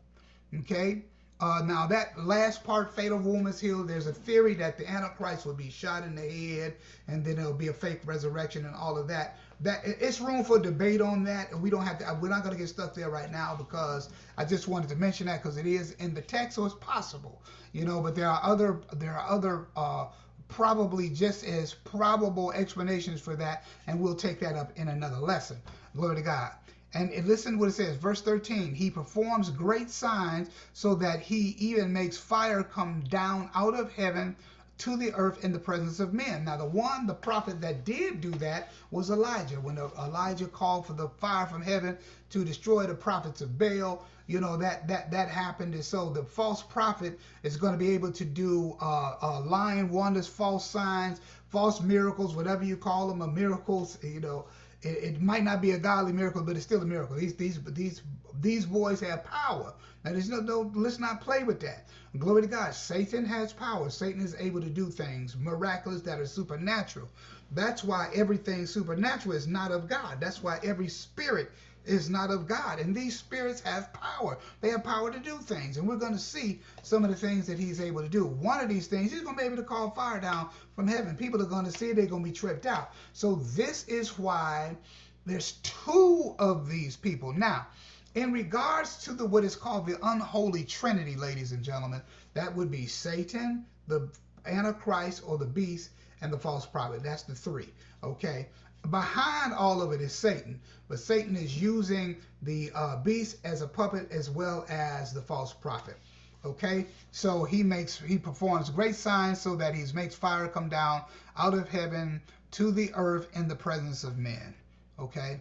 [0.61, 1.05] Okay,
[1.39, 3.89] uh, now that last part, fatal wound is healed.
[3.89, 6.75] There's a theory that the Antichrist will be shot in the head,
[7.09, 9.39] and then there'll be a fake resurrection and all of that.
[9.61, 12.19] That it's room for debate on that, and we don't have to.
[12.21, 15.27] We're not going to get stuck there right now because I just wanted to mention
[15.27, 18.01] that because it is in the text, so it's possible, you know.
[18.01, 20.07] But there are other there are other uh,
[20.49, 25.59] probably just as probable explanations for that, and we'll take that up in another lesson.
[25.95, 26.53] Glory to God.
[26.95, 28.75] And listen to what it says, verse 13.
[28.75, 34.37] He performs great signs so that he even makes fire come down out of heaven
[34.79, 36.45] to the earth in the presence of men.
[36.45, 39.61] Now, the one, the prophet that did do that was Elijah.
[39.61, 41.97] When Elijah called for the fire from heaven
[42.31, 45.75] to destroy the prophets of Baal, you know that that that happened.
[45.75, 49.89] And so the false prophet is going to be able to do uh, uh, lying
[49.89, 53.99] wonders, false signs, false miracles, whatever you call them, miracles.
[54.03, 54.45] You know,
[54.83, 57.17] it, it, might not be a godly miracle, but it's still a miracle.
[57.17, 58.03] These these these
[58.41, 59.75] these boys have power.
[60.05, 61.89] Now there's no, no let's not play with that.
[62.19, 62.75] Glory to God.
[62.75, 63.91] Satan has power.
[63.91, 67.09] Satan is able to do things miraculous that are supernatural.
[67.53, 70.19] That's why everything supernatural is not of God.
[70.21, 71.51] That's why every spirit
[71.87, 72.81] is not of God.
[72.81, 74.39] And these spirits have power.
[74.61, 75.77] They have power to do things.
[75.77, 78.27] And we're going to see some of the things that he's able to do.
[78.27, 81.17] One of these things, he's going to be able to call fire down from heaven.
[81.17, 82.91] People are going to see it, they're going to be tripped out.
[83.13, 84.77] So this is why
[85.25, 87.33] there's two of these people.
[87.33, 87.67] Now,
[88.15, 92.03] in regards to the what is called the unholy trinity, ladies and gentlemen,
[92.35, 94.09] that would be Satan, the
[94.47, 95.91] Antichrist or the beast,
[96.23, 97.03] and the false prophet.
[97.03, 97.69] That's the three.
[98.03, 98.47] Okay
[98.91, 103.69] behind all of it is Satan, but Satan is using the uh, beast as a
[103.69, 105.97] puppet as well as the false prophet.
[106.45, 111.03] Okay, so he makes he performs great signs so that he makes fire come down
[111.37, 114.55] out of heaven to the earth in the presence of men.
[114.99, 115.41] Okay,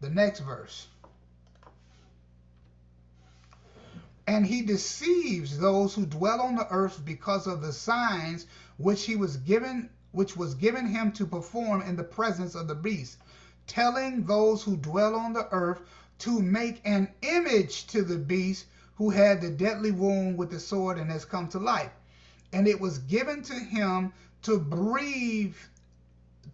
[0.00, 0.88] the next verse.
[4.26, 9.16] And he deceives those who dwell on the earth because of the signs which he
[9.16, 13.16] was given which was given him to perform in the presence of the beast,
[13.66, 15.80] telling those who dwell on the earth
[16.18, 20.98] to make an image to the beast who had the deadly wound with the sword
[20.98, 21.90] and has come to life.
[22.52, 25.54] And it was given to him to breathe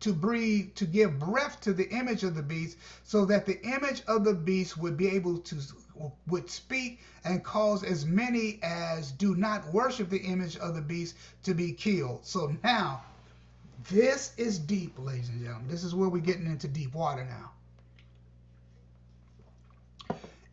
[0.00, 4.02] to breathe to give breath to the image of the beast so that the image
[4.06, 5.56] of the beast would be able to
[6.28, 11.16] would speak and cause as many as do not worship the image of the beast
[11.42, 13.02] to be killed so now
[13.90, 15.68] this is deep ladies and gentlemen.
[15.68, 17.52] This is where we're getting into deep water now.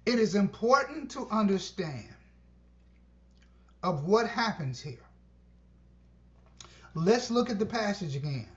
[0.06, 2.14] It is important to understand
[3.82, 4.98] of what happens here.
[6.94, 8.48] Let's look at the passage again.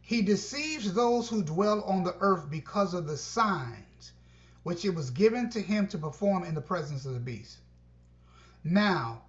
[0.00, 4.12] He deceives those who dwell on the earth because of the signs
[4.62, 7.58] which it was given to him to perform in the presence of the beast.
[8.64, 9.22] Now,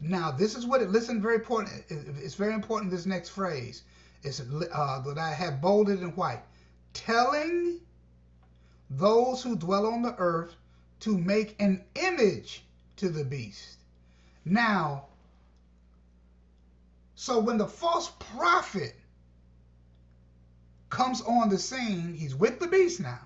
[0.00, 0.90] now this is what it.
[0.90, 1.84] Listen, very important.
[1.88, 2.90] It's very important.
[2.90, 3.82] This next phrase
[4.22, 6.42] is uh, that I have bolded in white,
[6.92, 7.80] telling
[8.90, 10.54] those who dwell on the earth
[11.00, 12.64] to make an image
[12.96, 13.78] to the beast.
[14.44, 15.06] Now,
[17.14, 18.94] so when the false prophet
[20.90, 22.14] comes on the scene.
[22.14, 23.20] He's with the beast now.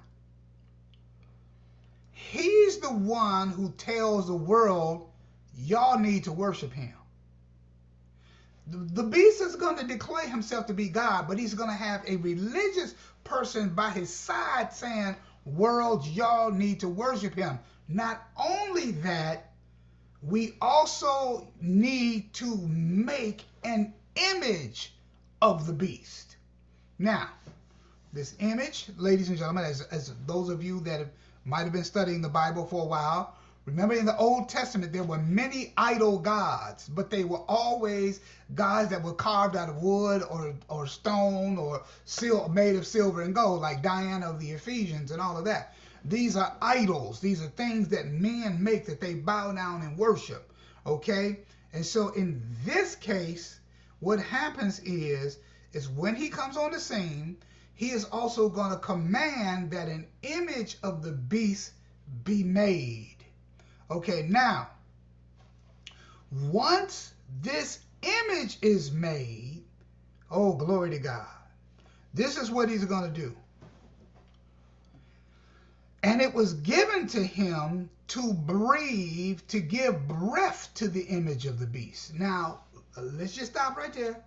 [2.12, 5.09] He's the one who tells the world,
[5.56, 6.94] y'all need to worship him.
[8.66, 12.04] The, beast is going to declare himself to be God, but he's going to have
[12.06, 17.58] a religious person by his side saying, world, y'all need to worship him.
[17.88, 19.50] Not only that,
[20.22, 24.92] we also need to make an image
[25.42, 26.36] of the beast.
[26.98, 27.30] Now,
[28.12, 31.10] this image, ladies and gentlemen, as, as those of you that have,
[31.44, 35.04] might have been studying the Bible for a while, remember in the Old Testament there
[35.04, 38.20] were many idol gods, but they were always
[38.54, 43.22] gods that were carved out of wood or, or stone or sil- made of silver
[43.22, 45.74] and gold, like Diana of the Ephesians and all of that.
[46.04, 47.20] These are idols.
[47.20, 50.50] These are things that men make that they bow down and worship.
[50.86, 51.40] Okay?
[51.72, 53.60] And so in this case,
[54.00, 55.38] what happens is,
[55.72, 57.36] is when he comes on the scene,
[57.74, 61.72] he is also going to command that an image of the beast
[62.24, 63.16] be made.
[63.90, 64.68] Okay, now,
[66.30, 69.64] once this image is made,
[70.30, 71.26] oh, glory to God,
[72.14, 73.34] this is what he's going to do.
[76.02, 81.58] And it was given to him to breathe, to give breath to the image of
[81.58, 82.14] the beast.
[82.14, 82.60] Now,
[82.96, 84.22] let's just stop right there.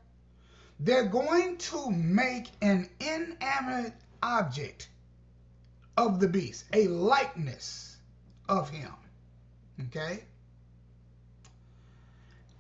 [0.80, 4.90] They're going to make an inanimate object
[5.98, 7.98] of the beast, a likeness
[8.50, 8.92] of him.
[9.82, 10.24] Okay?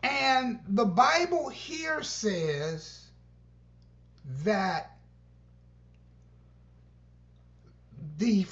[0.04, 3.08] And the Bible here says
[4.44, 4.98] that
[8.18, 8.46] the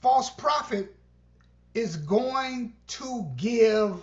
[0.00, 0.94] false prophet
[1.74, 4.02] is going to give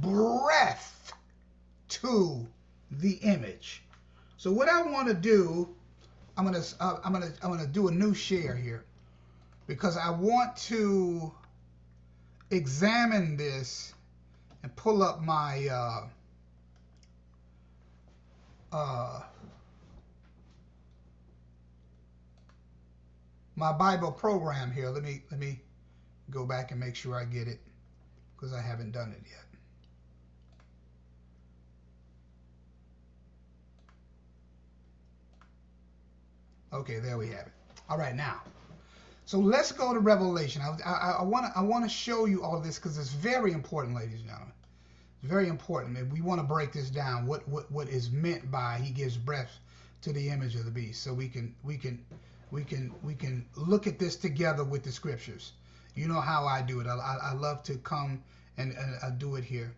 [0.00, 1.12] breath
[1.88, 2.46] to
[2.90, 3.82] the image.
[4.36, 5.68] So what I want to do,
[6.36, 8.84] I'm gonna uh, I'm gonna I'm gonna do a new share here
[9.66, 11.32] because I want to
[12.50, 13.94] examine this
[14.62, 16.06] and pull up my uh,
[18.72, 19.22] uh,
[23.56, 24.90] my Bible program here.
[24.90, 25.60] Let me let me
[26.30, 27.60] go back and make sure I get it
[28.36, 29.44] because I haven't done it yet.
[36.72, 37.52] Okay, there we have it.
[37.88, 38.42] All right, now.
[39.30, 40.60] So let's go to Revelation.
[40.60, 40.70] I
[41.22, 44.18] want to I, I want to show you all this because it's very important, ladies
[44.18, 44.52] and gentlemen.
[45.22, 45.96] It's very important.
[45.98, 47.26] And we want to break this down.
[47.26, 49.60] What what what is meant by He gives breath
[50.02, 52.04] to the image of the beast, so we can we can
[52.50, 55.52] we can we can look at this together with the scriptures.
[55.94, 56.88] You know how I do it.
[56.88, 58.24] I, I, I love to come
[58.58, 59.72] and, and I do it here.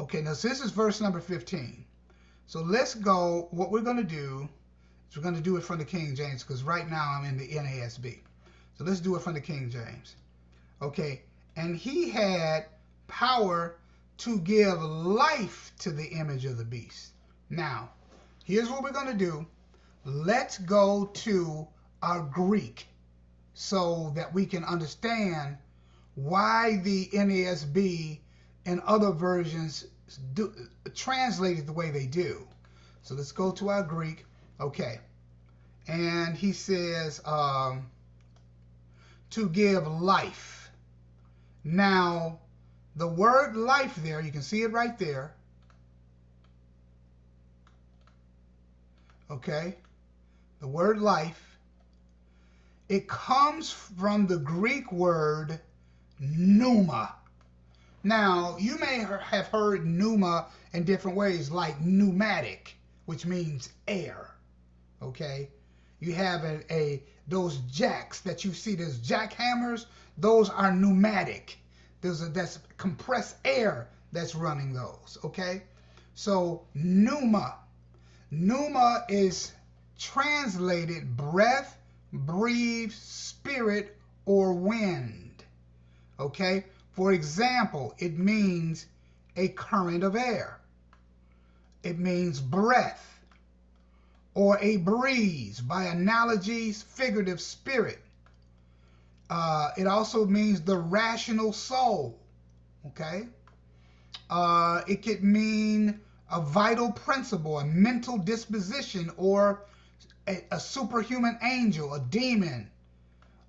[0.00, 1.84] Okay, now so this is verse number 15.
[2.46, 3.46] So let's go.
[3.52, 4.48] What we're going to do
[5.10, 7.38] so we're going to do it from the King James because right now I'm in
[7.38, 8.18] the NASB.
[8.76, 10.16] So let's do it from the King James.
[10.82, 11.22] Okay.
[11.56, 12.66] And he had
[13.06, 13.76] power
[14.18, 17.12] to give life to the image of the beast.
[17.48, 17.90] Now,
[18.44, 19.46] here's what we're going to do.
[20.04, 21.66] Let's go to
[22.02, 22.86] our Greek
[23.54, 25.56] so that we can understand
[26.14, 28.18] why the NASB
[28.66, 29.86] and other versions
[30.34, 30.52] do,
[30.94, 32.46] translate it the way they do.
[33.02, 34.24] So let's go to our Greek
[34.60, 35.00] Okay.
[35.88, 37.86] And he says, um,
[39.30, 40.70] to give life.
[41.64, 42.38] Now,
[42.96, 45.34] the word life there, you can see it right there.
[49.30, 49.76] Okay.
[50.60, 51.58] The word life.
[52.88, 55.60] It comes from the Greek word
[56.20, 57.14] pneuma.
[58.04, 62.76] Now, you may have heard pneuma in different ways, like pneumatic
[63.06, 64.30] which means air.
[65.02, 65.48] Okay?
[66.00, 69.86] You have a, a those jacks that you see, those jackhammers,
[70.18, 71.58] those are pneumatic.
[72.00, 75.18] There's a that's compressed air that's running those.
[75.24, 75.62] Okay?
[76.14, 77.56] So pneuma.
[78.30, 79.52] Pneuma is
[79.98, 81.78] translated breath,
[82.12, 85.44] breathe, spirit, or wind.
[86.18, 86.64] Okay?
[86.92, 88.86] For example, it means
[89.36, 90.60] a current of air.
[91.82, 93.15] It means breath
[94.36, 97.98] or a breeze, by analogies, figurative spirit.
[99.30, 102.20] Uh, it also means the rational soul.
[102.88, 103.28] Okay?
[104.28, 105.98] Uh, it could mean
[106.30, 109.64] a vital principle, a mental disposition, or
[110.28, 112.70] a, a superhuman angel, a demon,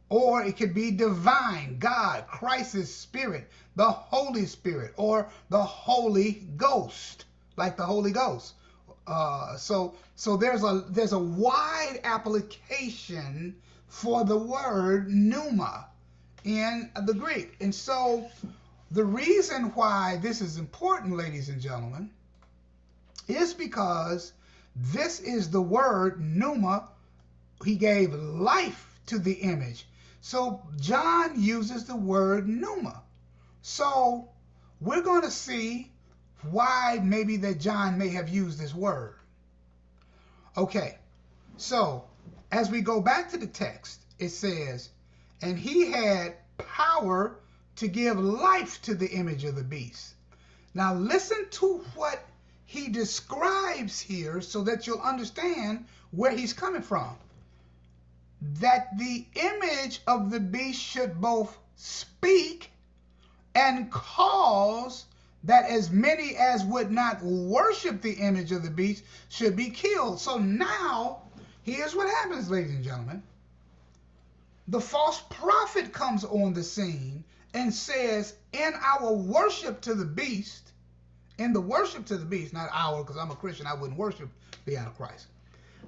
[0.08, 7.26] or it could be divine, God, Christ's Spirit, the Holy Spirit, or the Holy Ghost,
[7.58, 8.54] like the Holy Ghost.
[9.08, 13.56] Uh, so, so there's a there's a wide application
[13.88, 15.88] for the word pneuma
[16.44, 18.30] in the Greek, and so
[18.92, 22.10] the reason why this is important, ladies and gentlemen,
[23.28, 24.34] is because
[24.76, 26.90] this is the word pneuma.
[27.66, 29.88] He gave life to the image.
[30.22, 33.02] So John uses the word pneuma.
[33.62, 34.30] So
[34.80, 35.92] we're going to see
[36.44, 39.16] why maybe that John may have used this word.
[40.56, 40.98] Okay,
[41.58, 42.06] so
[42.52, 44.90] as we go back to the text, it says,
[45.42, 47.38] and he had power
[47.76, 50.16] to give life to the image of the beast.
[50.74, 52.24] Now listen to what
[52.66, 57.16] he describes here so that you'll understand where he's coming from
[58.42, 62.70] that the image of the beast should both speak
[63.56, 65.06] and cause
[65.48, 70.20] that as many as would not worship the image of the beast should be killed.
[70.20, 71.24] So now,
[71.64, 73.24] here's what happens, ladies and gentlemen.
[74.68, 77.24] The false prophet comes on the scene
[77.54, 80.74] and says, in our worship to the beast,
[81.38, 84.30] in the worship to the beast, not our, because I'm a Christian, I wouldn't worship
[84.66, 85.28] the Antichrist.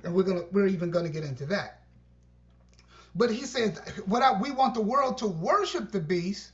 [0.06, 1.82] And we're gonna we're even gonna get into that.
[3.14, 6.52] But he says, what I, we want the world to worship the beast,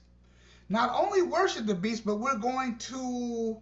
[0.69, 3.57] not only worship the beast, but we're going to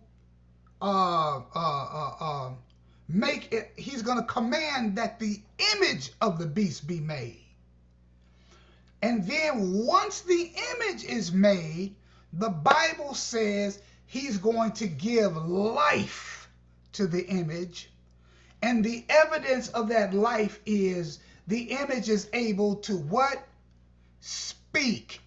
[0.81, 2.51] uh, uh, uh, uh
[3.07, 5.39] make it, he's going to command that the
[5.75, 7.39] image of the beast be made.
[9.01, 11.95] And then once the image is made,
[12.31, 16.49] the Bible says he's going to give life
[16.93, 17.91] to the image.
[18.61, 23.45] And the evidence of that life is the image is able to what?
[24.21, 25.19] Speak.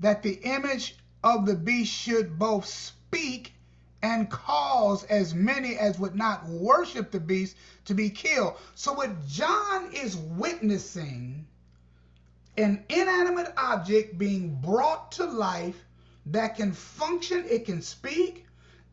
[0.00, 3.54] That the image of the beast should both speak
[4.02, 8.54] and cause as many as would not worship the beast to be killed.
[8.74, 11.46] So what John is witnessing
[12.56, 15.84] an inanimate object being brought to life
[16.26, 18.46] that can function, it can speak,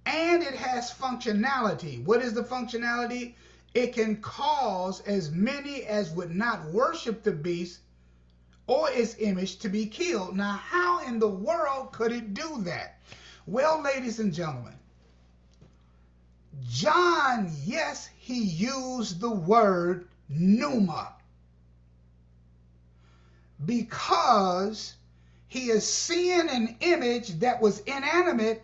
[0.05, 2.03] and it has functionality.
[2.03, 3.35] What is the functionality?
[3.73, 7.79] it can cause as many as would not worship the beast
[8.67, 10.35] or its image to be killed.
[10.35, 12.99] Now, how in the world could it do that?
[13.45, 14.75] Well, ladies and gentlemen,
[16.69, 21.13] John, yes, he used the word pneuma
[23.65, 24.95] because
[25.47, 28.63] he is seeing an image that was inanimate,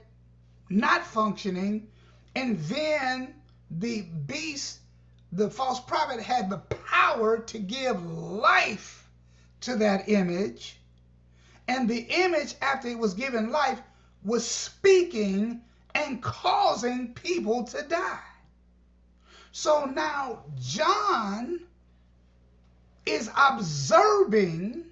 [0.69, 1.87] not functioning,
[2.35, 3.33] and then
[3.69, 4.79] the beast
[5.31, 8.98] the false prophet had the power to give life
[9.61, 10.79] to that image.
[11.67, 13.81] And the image, after it was given life,
[14.23, 15.61] was speaking
[15.95, 18.19] and causing people to die.
[19.51, 21.59] So now John
[23.05, 24.85] is observing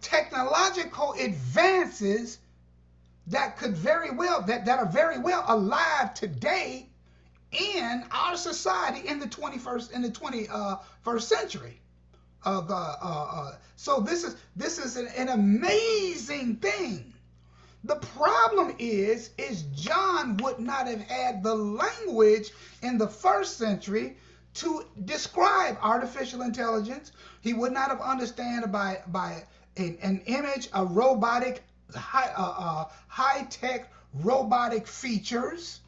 [0.00, 2.38] technological advances
[3.28, 6.88] that could very well that, that are very well alive today
[7.52, 10.48] in our society in the 21st in the 21st
[11.06, 11.80] uh, century.
[12.44, 17.12] Of, uh, uh, uh, so this is this is an, an amazing thing.
[17.84, 22.50] The problem is, is John would not have had the language
[22.82, 24.16] in the first century
[24.54, 27.12] to describe artificial intelligence.
[27.40, 29.44] He would not have understood by by
[29.76, 31.62] an, an image, a robotic,
[31.94, 35.80] high, uh, uh, high tech robotic features.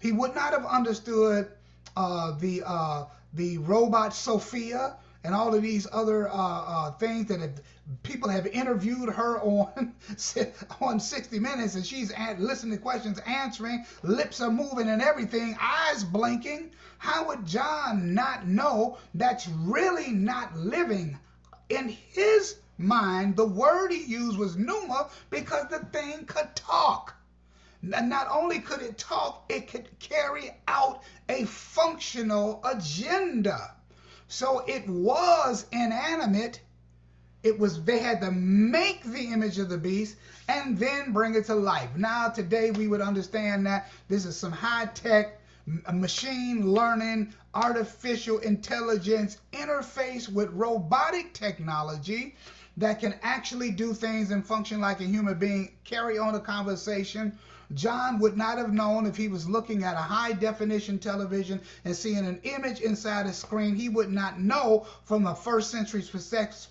[0.00, 1.50] He would not have understood
[1.96, 7.40] uh, the uh, the robot Sophia and all of these other uh, uh, things that
[7.40, 7.60] have,
[8.02, 9.94] people have interviewed her on
[10.80, 15.56] on 60 Minutes, and she's at, listening to questions, answering, lips are moving, and everything,
[15.60, 16.70] eyes blinking.
[16.98, 21.18] How would John not know that's really not living
[21.68, 23.36] in his mind?
[23.36, 27.14] The word he used was pneuma because the thing could talk.
[27.82, 33.76] Not only could it talk, it could carry out a functional agenda.
[34.28, 36.60] So it was inanimate.
[37.42, 40.16] It was they had to make the image of the beast
[40.48, 41.90] and then bring it to life.
[41.96, 45.40] Now today we would understand that this is some high-tech
[45.92, 52.36] machine learning, artificial intelligence interface with robotic technology
[52.76, 57.36] that can actually do things and function like a human being, carry on a conversation,
[57.74, 61.94] John would not have known if he was looking at a high definition television and
[61.94, 63.74] seeing an image inside a screen.
[63.74, 66.02] He would not know from a first century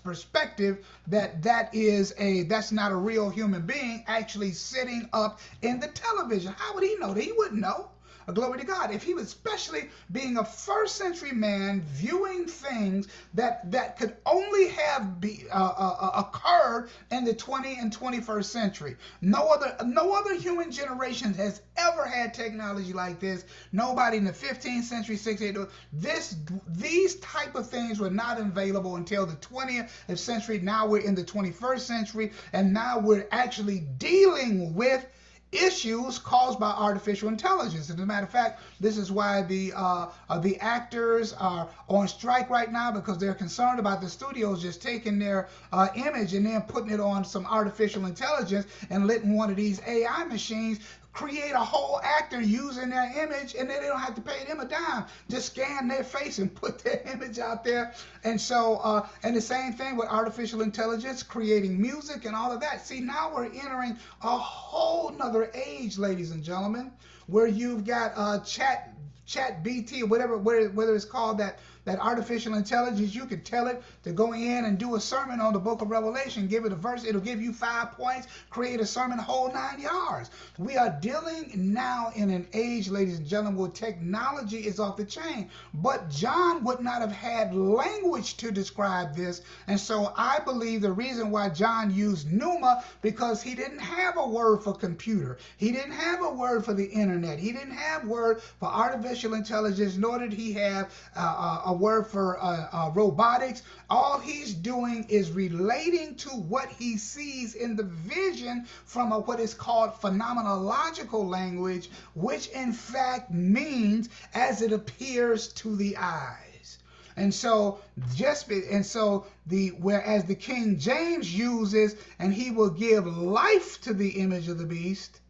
[0.02, 5.78] perspective that that is a that's not a real human being actually sitting up in
[5.78, 6.52] the television.
[6.56, 7.12] How would he know?
[7.12, 7.90] He wouldn't know.
[8.34, 8.90] Glory to God.
[8.90, 14.68] If he was especially being a first century man viewing things that that could only
[14.68, 18.96] have be uh, uh, uh occurred in the 20 and 21st century.
[19.22, 23.44] No other no other human generation has ever had technology like this.
[23.72, 29.24] Nobody in the 15th century, 16th, this these type of things were not available until
[29.24, 30.58] the 20th century.
[30.58, 35.06] Now we're in the 21st century, and now we're actually dealing with
[35.52, 37.88] issues caused by artificial intelligence.
[37.88, 41.68] And as a matter of fact, this is why the uh, uh, the actors are
[41.88, 46.34] on strike right now because they're concerned about the studios just taking their uh, image
[46.34, 50.80] and then putting it on some artificial intelligence and letting one of these AI machines
[51.18, 54.60] create a whole actor using their image and then they don't have to pay them
[54.60, 55.04] a dime.
[55.28, 57.92] Just scan their face and put their image out there.
[58.22, 62.60] And so uh, and the same thing with artificial intelligence creating music and all of
[62.60, 62.86] that.
[62.86, 66.92] See now we're entering a whole nother age ladies and gentlemen
[67.26, 68.94] where you've got uh, chat
[69.26, 71.58] chat bt whatever whether it's called that
[71.88, 75.54] that artificial intelligence, you could tell it to go in and do a sermon on
[75.54, 78.86] the book of Revelation, give it a verse, it'll give you five points, create a
[78.86, 80.30] sermon, whole nine yards.
[80.58, 85.04] We are dealing now in an age, ladies and gentlemen, where technology is off the
[85.04, 85.48] chain.
[85.72, 89.40] But John would not have had language to describe this.
[89.66, 94.28] And so I believe the reason why John used pneuma, because he didn't have a
[94.28, 95.38] word for computer.
[95.56, 97.38] He didn't have a word for the internet.
[97.38, 102.38] He didn't have word for artificial intelligence, nor did he have uh, a word for
[102.42, 103.62] uh, uh, robotics.
[103.88, 109.40] All he's doing is relating to what he sees in the vision from a, what
[109.40, 116.78] is called phenomenological language, which in fact means as it appears to the eyes.
[117.16, 117.80] And so
[118.14, 123.92] just and so the whereas the King James uses and he will give life to
[123.92, 125.20] the image of the beast,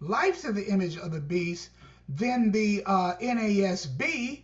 [0.00, 1.70] life to the image of the beast,
[2.08, 4.42] then the uh, NASB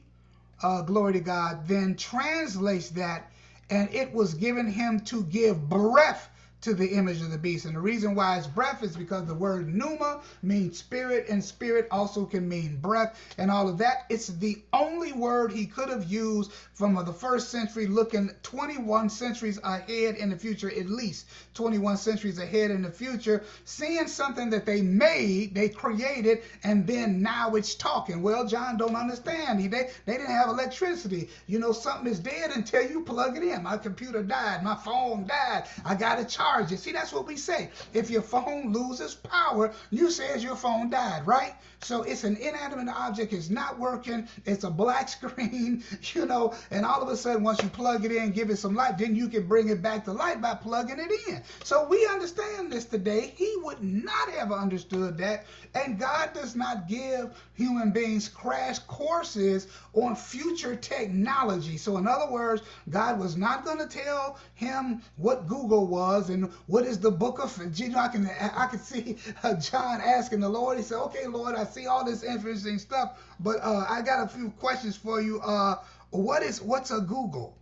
[0.63, 3.31] uh, glory to God, then translates that,
[3.71, 6.29] and it was given him to give breath
[6.63, 7.65] to the image of the beast.
[7.65, 11.89] And the reason why it's breath is because the word pneuma means spirit, and spirit
[11.91, 14.07] also can mean breath and all of that.
[14.09, 19.59] It's the only word he could have used from the first century, looking 21 centuries
[19.65, 24.65] ahead in the future, at least 21 centuries ahead in the future, seeing something that
[24.65, 28.23] they made, they created, and then now it's talking.
[28.23, 29.61] Well, John don't understand.
[29.61, 31.29] He, they, they didn't have electricity.
[31.49, 33.65] You know, something is dead until you plug it in.
[33.65, 34.63] My computer died.
[34.63, 35.65] My phone died.
[35.85, 36.79] I got to charge charge it.
[36.79, 37.71] See, that's what we say.
[37.95, 41.55] If your phone loses power, you says your phone died, right?
[41.83, 43.33] So it's an inanimate object.
[43.33, 44.29] It's not working.
[44.45, 45.83] It's a black screen,
[46.15, 48.75] you know, and all of a sudden, once you plug it in, give it some
[48.75, 51.43] light, then you can bring it back to life by plugging it in.
[51.65, 53.35] So we understand this today.
[53.37, 55.45] He would not have understood that.
[55.75, 61.77] And God does not give human beings crash courses on future technology.
[61.77, 66.51] So in other words, God was not going to tell him what Google was and
[66.67, 69.17] what is the book of you know I can I can see
[69.61, 70.79] John asking the Lord.
[70.79, 74.29] He said, "Okay, Lord, I see all this interesting stuff, but uh, I got a
[74.29, 75.41] few questions for you.
[75.41, 75.77] Uh,
[76.11, 77.57] what is what's a Google?"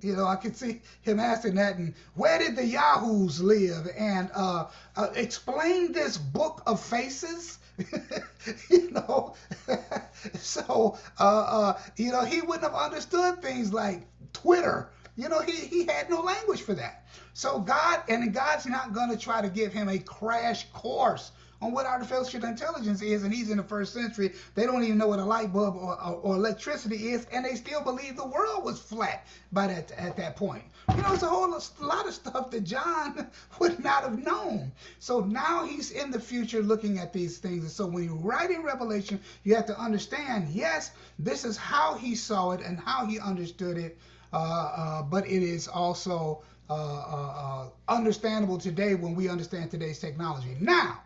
[0.00, 3.88] You know, I can see him asking that, and where did the Yahoos live?
[3.96, 4.66] And uh,
[4.96, 7.58] uh, explain this book of faces.
[8.70, 9.34] you know,
[10.34, 14.02] so uh, uh, you know he wouldn't have understood things like
[14.32, 14.90] Twitter.
[15.16, 17.06] You know, he he had no language for that.
[17.34, 21.30] So God, and God's not going to try to give him a crash course
[21.60, 24.32] on what artificial intelligence is, and he's in the first century.
[24.54, 27.56] They don't even know what a light bulb or, or, or electricity is, and they
[27.56, 30.62] still believe the world was flat by that at that point.
[30.94, 31.50] You know, it's a whole
[31.80, 33.28] lot of stuff that John
[33.58, 34.72] would not have known.
[35.00, 37.62] So now he's in the future looking at these things.
[37.62, 42.14] And so when you're writing Revelation, you have to understand, yes, this is how he
[42.14, 43.98] saw it and how he understood it,
[44.32, 49.98] uh, uh, but it is also uh, uh, uh, understandable today when we understand today's
[49.98, 50.54] technology.
[50.60, 51.00] Now,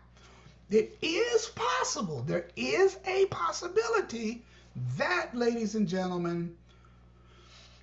[0.69, 4.43] it is possible, there is a possibility
[4.97, 6.55] that, ladies and gentlemen,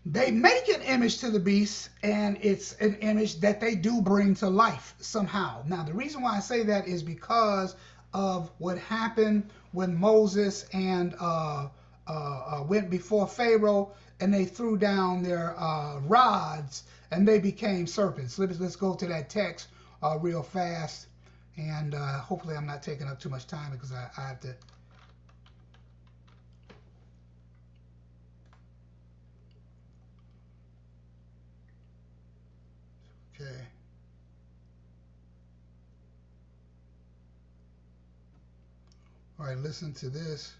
[0.06, 4.34] they make an image to the beast and it's an image that they do bring
[4.36, 5.62] to life somehow.
[5.66, 7.76] Now, the reason why I say that is because
[8.14, 11.68] of what happened when Moses and uh,
[12.08, 17.86] uh, uh, went before Pharaoh and they threw down their uh, rods and they became
[17.86, 18.38] serpents.
[18.38, 19.68] Let's, let's go to that text
[20.02, 21.06] uh, real fast.
[21.56, 24.54] And uh, hopefully I'm not taking up too much time because I, I have to.
[33.34, 33.60] Okay.
[39.38, 40.52] All right, listen to this.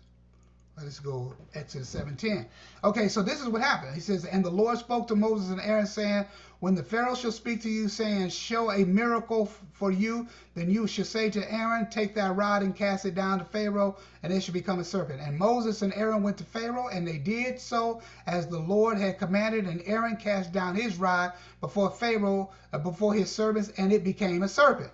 [0.83, 2.47] Let's go Exodus 7:10.
[2.85, 3.95] Okay, so this is what happened.
[3.95, 6.25] He says, And the Lord spoke to Moses and Aaron, saying,
[6.61, 10.87] When the Pharaoh shall speak to you, saying, Show a miracle for you, then you
[10.87, 14.43] shall say to Aaron, Take thy rod and cast it down to Pharaoh, and it
[14.43, 15.23] shall become a serpent.
[15.23, 19.19] And Moses and Aaron went to Pharaoh, and they did so as the Lord had
[19.19, 21.33] commanded, and Aaron cast down his rod
[21.63, 24.91] before Pharaoh, uh, before his servants, and it became a serpent.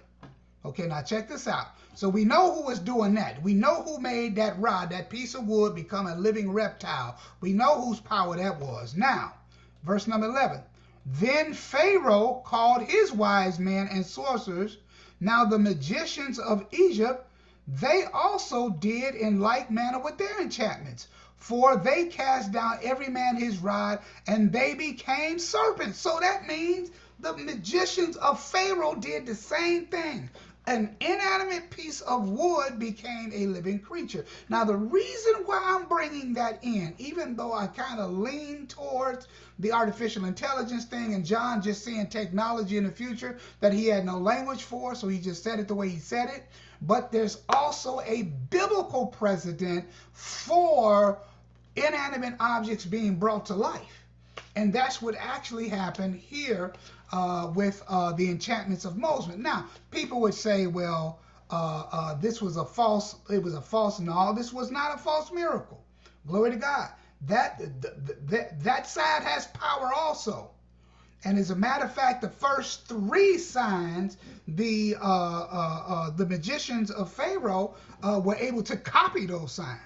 [0.64, 1.66] Okay, now check this out.
[1.96, 3.42] So we know who was doing that.
[3.42, 7.18] We know who made that rod, that piece of wood, become a living reptile.
[7.40, 8.94] We know whose power that was.
[8.96, 9.34] Now,
[9.82, 10.60] verse number 11.
[11.08, 14.78] Then Pharaoh called his wise men and sorcerers.
[15.20, 17.24] Now the magicians of Egypt,
[17.68, 21.06] they also did in like manner with their enchantments.
[21.36, 26.00] For they cast down every man his rod, and they became serpents.
[26.00, 26.90] So that means
[27.20, 30.28] the magicians of Pharaoh did the same thing
[30.66, 34.24] an inanimate piece of wood became a living creature.
[34.48, 39.28] Now, the reason why I'm bringing that in, even though I kind of lean towards
[39.60, 44.04] the artificial intelligence thing and John just seeing technology in the future that he had
[44.04, 46.44] no language for, so he just said it the way he said it,
[46.82, 51.18] but there's also a biblical precedent for
[51.76, 54.04] inanimate objects being brought to life.
[54.56, 56.72] And that's what actually happened here
[57.12, 59.36] uh, with uh, the enchantments of Moses.
[59.36, 64.00] Now, people would say, well, uh, uh, this was a false, it was a false,
[64.00, 65.84] no, this was not a false miracle.
[66.26, 66.90] Glory to God.
[67.22, 67.60] That,
[68.28, 70.50] that, that side has power also.
[71.24, 76.26] And as a matter of fact, the first three signs, the uh, uh, uh, the
[76.26, 79.80] magicians of Pharaoh uh, were able to copy those signs.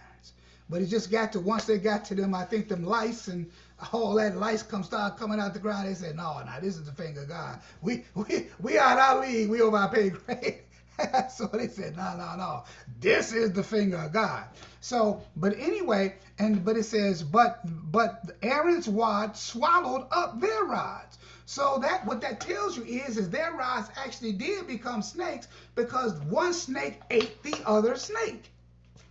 [0.68, 3.50] But it just got to once they got to them, I think them lice and
[3.92, 5.88] all that lights come start coming out the ground.
[5.88, 7.60] They said, no, no, this is the finger of God.
[7.82, 9.50] We we we out our league.
[9.50, 10.60] We over our pay grade.
[11.34, 12.64] so they said, no, no, no.
[13.00, 14.44] This is the finger of God.
[14.80, 17.60] So, but anyway, and but it says, but
[17.90, 21.18] but Aaron's rod swallowed up their rods.
[21.46, 26.14] So that what that tells you is, is their rods actually did become snakes because
[26.28, 28.50] one snake ate the other snake.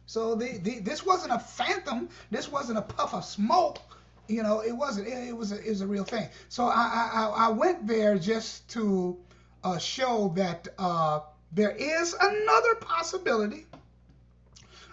[0.05, 2.09] So the, the, this wasn't a phantom.
[2.32, 3.78] This wasn't a puff of smoke
[4.30, 5.07] you know, it wasn't.
[5.07, 6.30] It, it was a, it was a real thing.
[6.49, 9.17] So I I, I went there just to
[9.63, 11.21] uh, show that uh,
[11.51, 13.65] there is another possibility,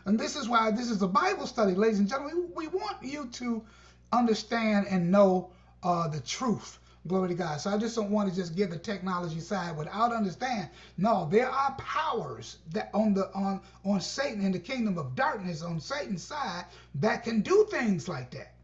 [0.06, 2.48] and this is why this is a Bible study, ladies and gentlemen.
[2.56, 3.62] We, we want you to
[4.12, 5.50] understand and know
[5.82, 6.78] uh, the truth.
[7.06, 7.60] Glory to God.
[7.60, 10.70] So I just don't want to just give the technology side without understand.
[10.98, 15.62] No, there are powers that on the on on Satan in the kingdom of darkness
[15.62, 16.64] on Satan's side
[16.96, 18.55] that can do things like that.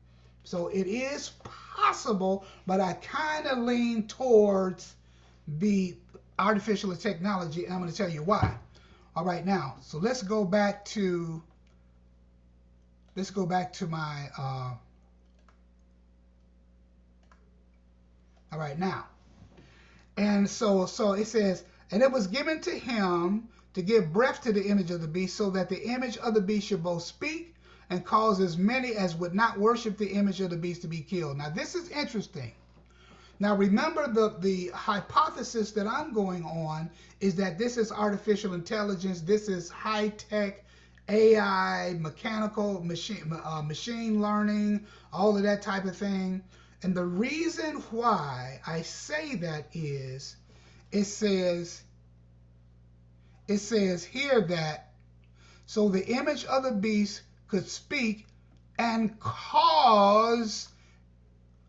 [0.45, 1.31] So it is
[1.75, 4.95] possible, but I kind of lean towards
[5.47, 5.97] the
[6.39, 8.57] artificial technology, and I'm going to tell you why.
[9.15, 11.43] All right, now, so let's go back to
[13.15, 14.75] let's go back to my uh,
[18.53, 19.07] all right now
[20.17, 24.53] and so so it says and it was given to him to give breath to
[24.53, 27.52] the image of the beast so that the image of the beast should both speak
[27.93, 31.01] and cause as many as would not worship the image of the beast to be
[31.01, 31.37] killed.
[31.37, 32.53] Now, this is interesting.
[33.39, 36.89] Now, remember the, the hypothesis that I'm going on
[37.21, 40.65] is that this is artificial intelligence, this is high tech
[41.11, 46.43] AI, mechanical, machine, uh, machine learning, all of that type of thing.
[46.83, 50.37] And the reason why I say that is
[50.93, 51.83] it says,
[53.49, 54.93] it says here that
[55.67, 57.21] so the image of the beast
[57.53, 58.27] could speak
[58.79, 60.71] and cause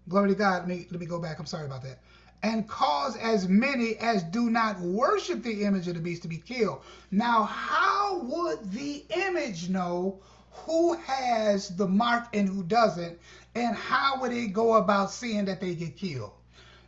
[0.07, 0.59] glory to God.
[0.59, 1.39] Let me let me go back.
[1.39, 1.99] I'm sorry about that.
[2.41, 6.37] And cause as many as do not worship the image of the beast to be
[6.37, 6.83] killed.
[7.11, 10.21] Now, how would the image know
[10.51, 13.19] who has the mark and who doesn't?
[13.55, 16.31] And how would it go about seeing that they get killed?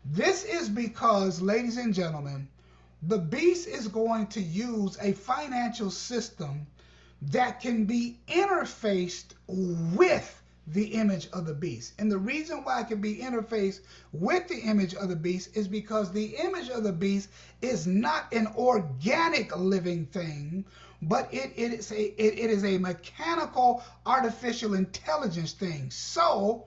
[0.06, 2.48] This is because, ladies and gentlemen,
[3.02, 6.66] the beast is going to use a financial system
[7.22, 11.94] that can be interfaced with the image of the beast.
[12.00, 15.68] And the reason why it can be interfaced with the image of the beast is
[15.68, 17.30] because the image of the beast
[17.62, 20.66] is not an organic living thing,
[21.04, 25.92] but it, it is a it, it is a mechanical artificial intelligence thing.
[25.92, 26.66] So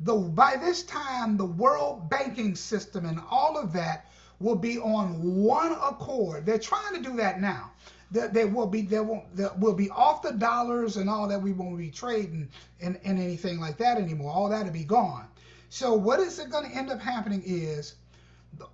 [0.00, 5.22] the by this time the world banking system and all of that will be on
[5.22, 6.44] one accord.
[6.44, 7.70] They're trying to do that now
[8.10, 11.40] that there will be there won't that will be off the dollars and all that
[11.40, 12.48] we won't be trading
[12.80, 14.32] and, and anything like that anymore.
[14.32, 15.26] All that'll be gone.
[15.70, 17.96] So what is it going to end up happening is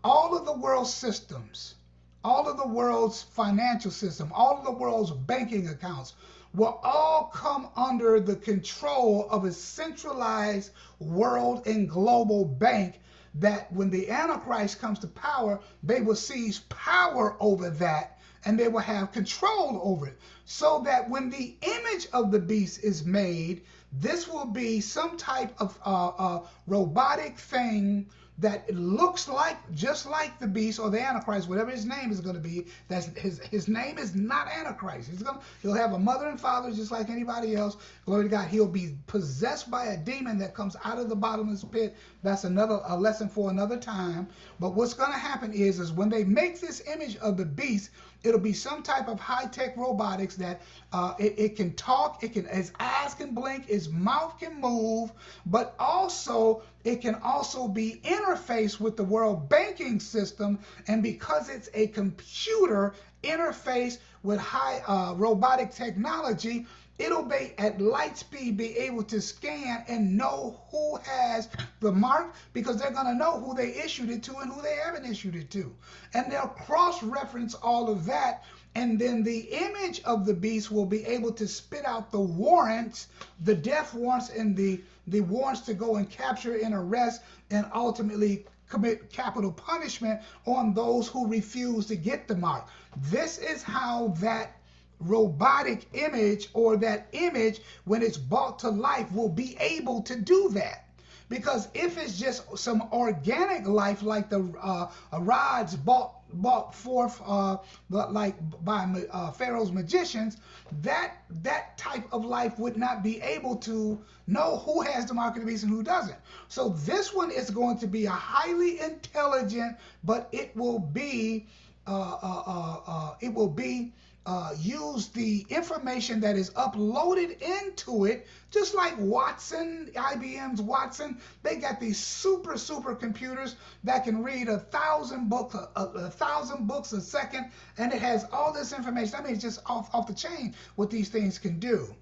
[0.04, 1.74] all of the world's systems,
[2.22, 6.14] all of the world's financial system, all of the world's banking accounts
[6.54, 13.00] will all come under the control of a centralized world and global bank
[13.34, 18.68] that when the Antichrist comes to power, they will seize power over that and they
[18.68, 20.18] will have control over it.
[20.44, 23.62] So that when the image of the beast is made,
[23.92, 28.06] this will be some type of uh, uh, robotic thing
[28.38, 32.34] that looks like just like the beast or the antichrist whatever his name is going
[32.34, 32.66] to be.
[32.88, 35.10] That's his his name is not antichrist.
[35.10, 37.76] He's going he'll have a mother and father just like anybody else.
[38.06, 41.62] Glory to god he'll be possessed by a demon that comes out of the bottomless
[41.62, 41.94] pit.
[42.22, 44.28] That's another a lesson for another time.
[44.58, 47.90] But what's going to happen is is when they make this image of the beast
[48.24, 50.62] it'll be some type of high-tech robotics that
[50.92, 55.12] uh, it, it, can talk it can its eyes can blink its mouth can move
[55.46, 60.58] but also it can also be interfaced with the world banking system.
[60.88, 66.66] And because it's a computer interface with high uh, robotic technology
[67.02, 71.48] it'll be at light speed be able to scan and know who has
[71.80, 74.76] the mark because they're going to know who they issued it to and who they
[74.76, 75.74] haven't issued it to.
[76.14, 78.44] And they'll cross reference all of that
[78.74, 83.08] and then the image of the beast will be able to spit out the warrants
[83.44, 88.46] the death warrants and the the warrants to go and capture and arrest and ultimately
[88.68, 92.66] commit capital punishment on those who refuse to get the mark.
[93.10, 94.56] This is how that
[95.02, 100.48] robotic image or that image when it's brought to life will be able to do
[100.50, 100.88] that
[101.32, 104.86] because if it's just some organic life like the uh,
[105.18, 107.56] rods bought brought forth uh,
[107.90, 108.34] like
[108.64, 110.36] by uh, Pharaoh's magicians,
[110.82, 115.36] that that type of life would not be able to know who has the mark
[115.36, 116.18] of the beast and who doesn't.
[116.48, 121.46] So this one is going to be a highly intelligent, but it will be
[121.86, 123.92] uh, uh, uh, uh it will be
[124.24, 131.20] uh, use the information that is uploaded into it, just like Watson, IBM's Watson.
[131.42, 136.68] They got these super, super computers that can read a thousand books, a, a, thousand
[136.68, 139.16] books a second, and it has all this information.
[139.18, 141.92] I mean, it's just off, off the chain what these things can do.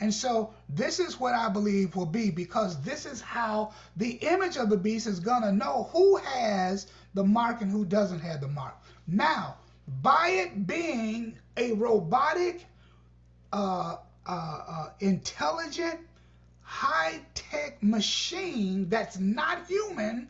[0.00, 4.56] And so this is what I believe will be because this is how the image
[4.56, 8.40] of the beast is going to know who has the mark and who doesn't have
[8.42, 8.74] the mark.
[9.06, 9.56] Now,
[10.02, 12.64] by it being a robotic,
[13.52, 16.00] uh, uh, uh, intelligent,
[16.62, 20.28] high tech machine that's not human,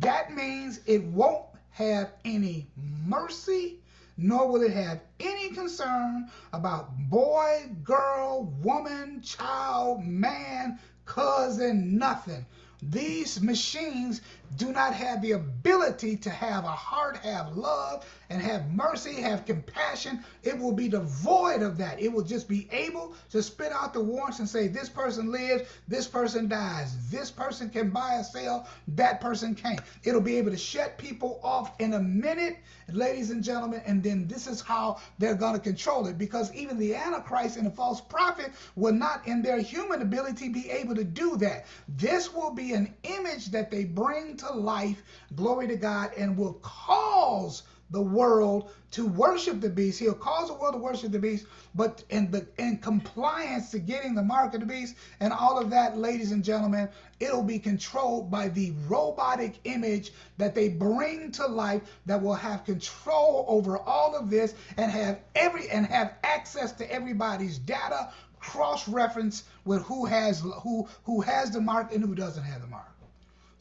[0.00, 2.66] that means it won't have any
[3.06, 3.78] mercy,
[4.16, 12.44] nor will it have any concern about boy, girl, woman, child, man, cousin, nothing.
[12.82, 14.20] These machines
[14.56, 19.44] do not have the ability to have a heart, have love, and have mercy, have
[19.44, 20.24] compassion.
[20.42, 22.00] It will be devoid of that.
[22.00, 25.64] It will just be able to spit out the warrants and say, this person lives,
[25.88, 29.80] this person dies, this person can buy or sell, that person can't.
[30.04, 32.58] It'll be able to shut people off in a minute,
[32.92, 36.78] ladies and gentlemen, and then this is how they're going to control it because even
[36.78, 41.04] the Antichrist and the false prophet will not, in their human ability, be able to
[41.04, 41.66] do that.
[41.88, 45.02] This will be an image that they bring to life,
[45.34, 49.98] glory to God, and will cause the world to worship the beast.
[49.98, 54.14] He'll cause the world to worship the beast, but in the in compliance to getting
[54.14, 56.88] the mark of the beast and all of that, ladies and gentlemen,
[57.20, 62.64] it'll be controlled by the robotic image that they bring to life that will have
[62.64, 69.44] control over all of this and have every and have access to everybody's data, cross-reference
[69.64, 72.95] with who has who who has the mark and who doesn't have the mark.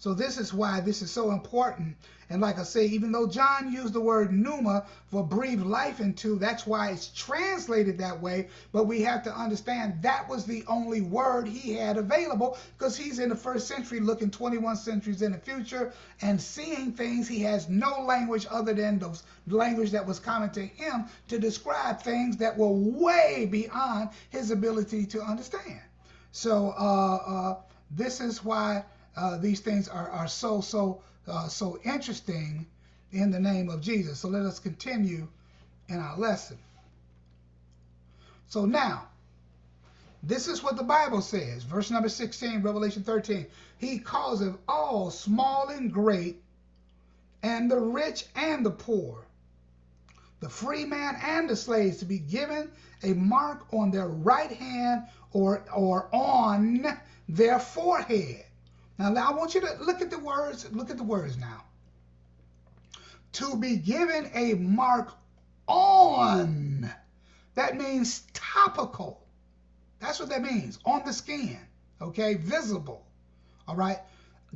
[0.06, 1.98] So this is why this is so important.
[2.30, 6.38] And like I say, even though John used the word pneuma for breathe life into,
[6.38, 8.50] that's why it's translated that way.
[8.72, 13.18] But we have to understand that was the only word he had available because he's
[13.18, 15.92] in the first century looking 21 centuries in the future
[16.22, 17.28] and seeing things.
[17.28, 22.00] He has no language other than the language that was common to him to describe
[22.00, 25.82] things that were way beyond his ability to understand.
[26.32, 27.56] So uh, uh,
[27.90, 28.84] this is why
[29.16, 32.66] uh, these things are, are so, so, uh, so interesting
[33.12, 34.20] in the name of Jesus.
[34.20, 35.28] So let us continue
[35.88, 36.58] in our lesson.
[38.48, 39.08] So now,
[40.22, 41.64] this is what the Bible says.
[41.64, 43.46] Verse number 16, Revelation 13.
[43.78, 46.42] He causeth all, small and great,
[47.44, 49.26] and the rich and the poor,
[50.40, 52.72] the free man and the slaves to be given
[53.04, 56.86] a mark on their right hand or, or on
[57.30, 58.45] their forehead
[58.98, 60.72] now, I want you to look at the words.
[60.72, 61.64] Look at the words now.
[63.34, 65.14] To be given a mark
[65.68, 66.90] on.
[67.56, 69.26] That means topical.
[70.00, 70.80] That's what that means.
[70.86, 71.60] On the skin.
[72.02, 73.06] Okay, visible.
[73.68, 74.00] All right.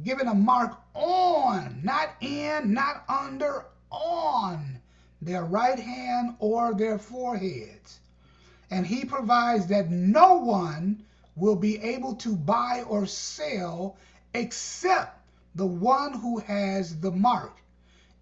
[0.03, 4.79] Given a mark on, not in, not under, on
[5.21, 7.99] their right hand or their foreheads.
[8.71, 11.03] And he provides that no one
[11.35, 13.97] will be able to buy or sell
[14.33, 15.19] except
[15.55, 17.57] the one who has the mark,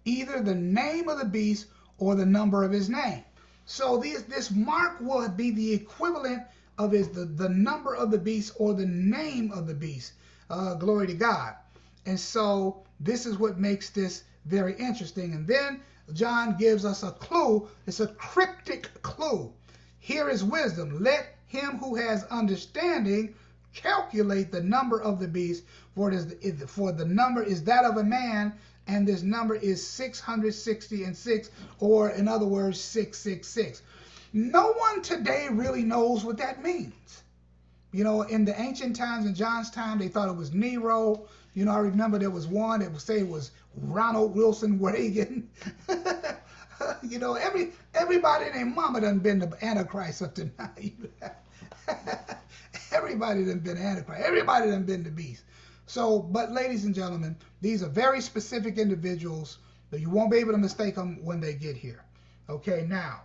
[0.04, 1.66] either the name of the beast
[1.98, 3.24] or the number of his name.
[3.66, 6.42] So this, this mark will be the equivalent
[6.78, 10.12] of his the, the number of the beast or the name of the beast.
[10.48, 11.54] Uh, glory to God.
[12.06, 15.34] And so this is what makes this very interesting.
[15.34, 15.82] And then
[16.14, 17.68] John gives us a clue.
[17.86, 19.52] It's a cryptic clue.
[19.98, 21.02] Here is wisdom.
[21.02, 23.34] Let him who has understanding
[23.74, 25.64] calculate the number of the beast,
[25.98, 28.52] for it is for the number is that of a man,
[28.86, 33.82] and this number is 660 and 6, or in other words, 666.
[34.32, 37.22] No one today really knows what that means.
[37.90, 41.26] You know, in the ancient times, in John's time, they thought it was Nero.
[41.54, 45.50] You know, I remember there was one that would say it was Ronald Wilson Reagan.
[47.02, 51.32] you know, every everybody their mama done been the Antichrist up to now.
[52.92, 54.22] Everybody done been Antichrist.
[54.24, 55.42] Everybody done been the beast.
[55.88, 59.56] So, but ladies and gentlemen, these are very specific individuals
[59.90, 62.04] that you won't be able to mistake them when they get here.
[62.50, 63.22] Okay, now,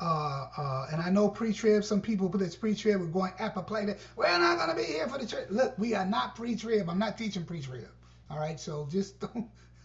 [0.00, 3.98] uh, uh, and I know pre-trib, some people put this pre-trib, we're going apoplectic.
[4.16, 5.48] We're not going to be here for the church.
[5.50, 6.88] Look, we are not pre-trib.
[6.88, 7.88] I'm not teaching pre-trib.
[8.30, 9.46] All right, so just don't.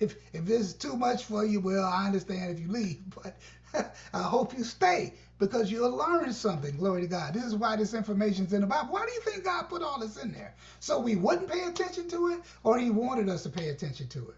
[0.00, 3.38] if if this is too much for you, well, I understand if you leave, but
[4.12, 6.76] I hope you stay because you'll learn something.
[6.76, 7.34] Glory to God.
[7.34, 8.92] This is why this information's in the Bible.
[8.92, 10.54] Why do you think God put all this in there?
[10.80, 14.20] So we wouldn't pay attention to it, or He wanted us to pay attention to
[14.20, 14.36] it?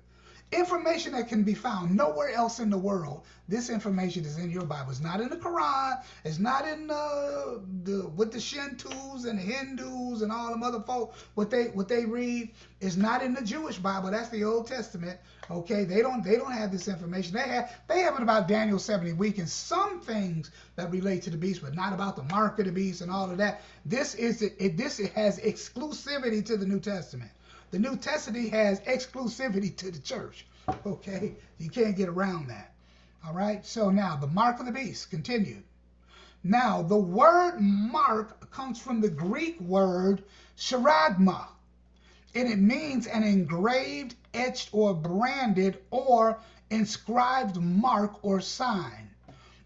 [0.51, 3.25] Information that can be found nowhere else in the world.
[3.49, 4.91] This information is in your Bible.
[4.91, 6.03] It's not in the Quran.
[6.25, 10.81] It's not in uh, the with the Shintos and the Hindus and all them other
[10.81, 11.15] folk.
[11.35, 14.11] What they what they read is not in the Jewish Bible.
[14.11, 15.19] That's the Old Testament.
[15.51, 17.35] Okay, they don't they don't have this information.
[17.35, 21.31] They have they have it about Daniel 70 week and some things that relate to
[21.31, 23.61] the beast, but not about the mark of the beast and all of that.
[23.85, 24.79] This is it.
[24.79, 27.31] This has exclusivity to the New Testament.
[27.71, 30.47] The New Testament has exclusivity to the church.
[30.87, 31.35] Okay?
[31.59, 32.73] You can't get around that.
[33.27, 33.65] All right?
[33.67, 35.65] So now, the mark of the beast, continued.
[36.43, 40.25] Now, the word mark comes from the Greek word
[40.57, 41.49] charagma,
[42.35, 46.39] and it means an engraved, etched, or branded, or
[46.71, 49.11] inscribed mark or sign.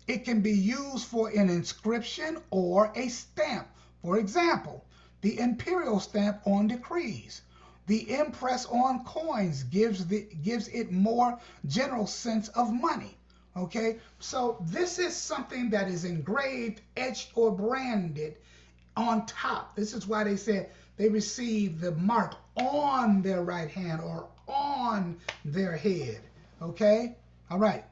[0.09, 3.69] It can be used for an inscription or a stamp.
[4.03, 4.85] For example,
[5.21, 7.43] the imperial stamp on decrees
[7.87, 13.17] the impress on coins gives the gives it more general sense of money.
[13.57, 18.37] Okay, so this is something that is engraved, etched, or branded
[18.97, 19.77] on top.
[19.77, 25.19] This is why they said they receive the mark on their right hand or on
[25.45, 26.21] their head.
[26.63, 27.17] Okay,
[27.51, 27.85] all right.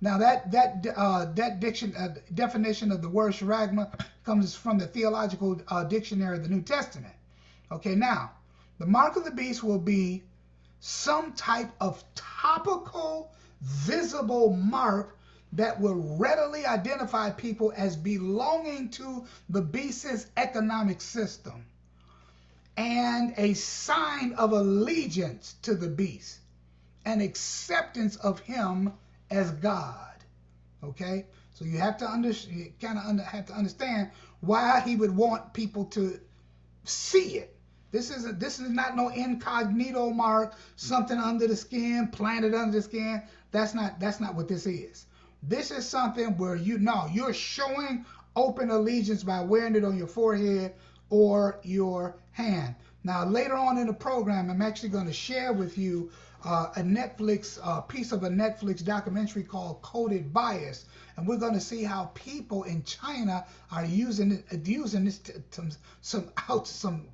[0.00, 3.90] Now that that uh, that diction uh, definition of the word charagma
[4.24, 7.14] comes from the theological uh, dictionary of the New Testament.
[7.70, 8.32] Okay, now
[8.78, 10.22] the mark of the beast will be
[10.80, 15.16] some type of topical, visible mark
[15.52, 21.64] that will readily identify people as belonging to the beast's economic system
[22.76, 26.38] and a sign of allegiance to the beast
[27.04, 28.92] and acceptance of him
[29.30, 30.14] as God.
[30.82, 31.26] Okay?
[31.54, 34.10] So you have to understand, kind of under, have to understand
[34.40, 36.18] why he would want people to
[36.84, 37.53] see it.
[37.94, 42.78] This is a, this is not no incognito mark, something under the skin, planted under
[42.78, 43.22] the skin.
[43.52, 45.06] That's not that's not what this is.
[45.44, 50.08] This is something where you know you're showing open allegiance by wearing it on your
[50.08, 50.74] forehead
[51.08, 52.74] or your hand.
[53.04, 56.10] Now later on in the program, I'm actually going to share with you
[56.44, 60.86] uh, a Netflix uh, piece of a Netflix documentary called Coded Bias,
[61.16, 65.40] and we're going to see how people in China are using it, using this to,
[65.52, 65.70] to
[66.00, 67.06] some out some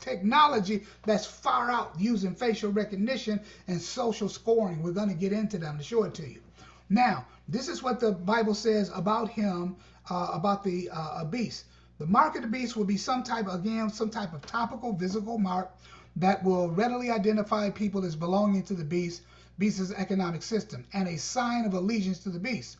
[0.00, 4.82] technology that's far out using facial recognition and social scoring.
[4.82, 6.40] We're going to get into them to show it to you.
[6.88, 9.76] Now, this is what the Bible says about him,
[10.10, 11.64] uh, about the uh, beast.
[11.98, 15.38] The mark of the beast will be some type, again, some type of topical, visible
[15.38, 15.70] mark
[16.16, 19.22] that will readily identify people as belonging to the beast,
[19.58, 22.78] beast's economic system, and a sign of allegiance to the beast,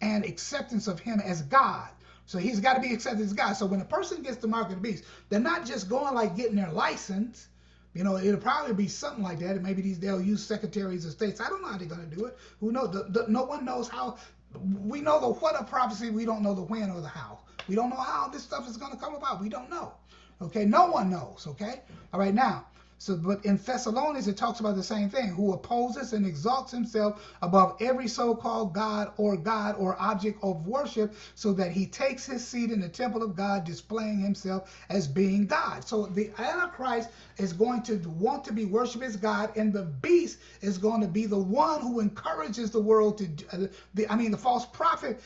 [0.00, 1.88] and acceptance of him as God.
[2.30, 3.54] So he's got to be accepted as God.
[3.54, 6.36] So when a person gets the mark of the beast, they're not just going like
[6.36, 7.48] getting their license.
[7.92, 9.56] You know, it'll probably be something like that.
[9.56, 11.40] And maybe these they'll use secretaries of states.
[11.40, 12.38] I don't know how they're going to do it.
[12.60, 12.92] Who knows?
[12.92, 14.16] The, the, no one knows how.
[14.62, 16.10] We know the what of prophecy.
[16.10, 17.40] We don't know the when or the how.
[17.66, 19.40] We don't know how this stuff is going to come about.
[19.40, 19.94] We don't know.
[20.40, 21.48] Okay, no one knows.
[21.48, 21.80] Okay,
[22.12, 22.64] all right now.
[23.00, 27.34] So, but in Thessalonians, it talks about the same thing who opposes and exalts himself
[27.40, 32.26] above every so called God or God or object of worship, so that he takes
[32.26, 35.82] his seat in the temple of God, displaying himself as being God.
[35.82, 40.38] So, the Antichrist is going to want to be worshiped as God, and the beast
[40.60, 44.30] is going to be the one who encourages the world to, uh, the, I mean,
[44.30, 45.22] the false prophet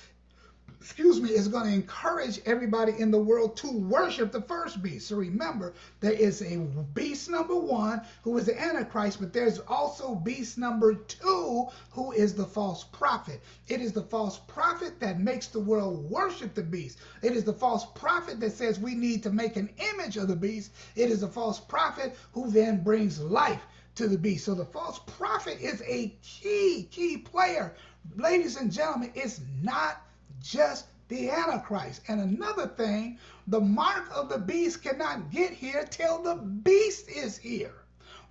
[0.84, 5.08] excuse me, is going to encourage everybody in the world to worship the first beast.
[5.08, 6.58] So remember, there is a
[6.92, 12.34] beast number one who is the Antichrist, but there's also beast number two who is
[12.34, 13.40] the false prophet.
[13.66, 16.98] It is the false prophet that makes the world worship the beast.
[17.22, 20.36] It is the false prophet that says we need to make an image of the
[20.36, 20.70] beast.
[20.96, 23.62] It is the false prophet who then brings life
[23.94, 24.44] to the beast.
[24.44, 27.74] So the false prophet is a key, key player.
[28.16, 30.03] Ladies and gentlemen, it's not
[30.44, 32.02] just the Antichrist.
[32.08, 37.38] And another thing, the mark of the beast cannot get here till the beast is
[37.38, 37.74] here.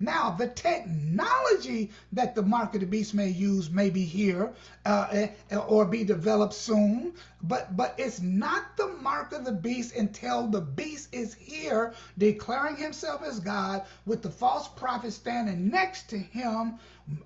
[0.00, 4.52] Now, the technology that the mark of the beast may use may be here
[4.84, 9.94] uh, eh, or be developed soon, but, but it's not the mark of the beast
[9.94, 16.10] until the beast is here, declaring himself as God, with the false prophet standing next
[16.10, 16.74] to him,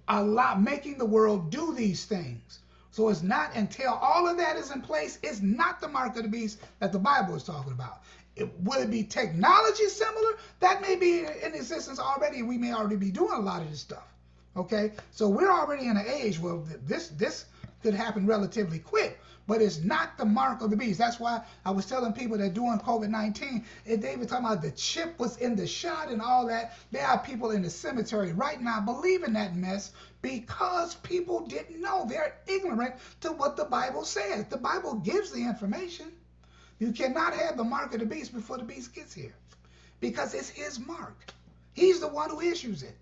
[0.08, 2.60] a lot, making the world do these things.
[2.98, 6.24] So it's not until all of that is in place, it's not the mark of
[6.24, 8.02] the beast that the Bible is talking about.
[8.34, 10.30] It, will it be technology similar?
[10.58, 12.42] That may be in existence already.
[12.42, 14.12] We may already be doing a lot of this stuff.
[14.56, 17.44] Okay, so we're already in an age where this this
[17.84, 20.98] could happen relatively quick, but it's not the mark of the beast.
[20.98, 24.60] That's why I was telling people that during COVID 19, and they were talking about
[24.60, 26.76] the chip was in the shot and all that.
[26.92, 32.04] There are people in the cemetery right now believing that mess because people didn't know.
[32.06, 34.44] They're ignorant to what the Bible says.
[34.44, 36.12] The Bible gives the information.
[36.78, 39.34] You cannot have the mark of the beast before the beast gets here
[39.98, 41.32] because it's his mark.
[41.72, 42.96] He's the one who issues it.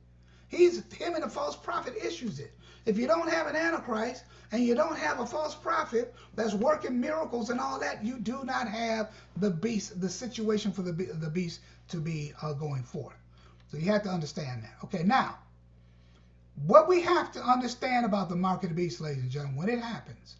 [0.48, 2.52] He's him and the false prophet issues it.
[2.86, 4.22] If you don't have an antichrist
[4.52, 8.44] and you don't have a false prophet that's working miracles and all that, you do
[8.44, 13.16] not have the beast, the situation for the the beast to be uh, going forth.
[13.70, 14.76] So you have to understand that.
[14.84, 15.38] Okay, now
[16.64, 19.68] what we have to understand about the mark of the beast, ladies and gentlemen, when
[19.68, 20.36] it happens,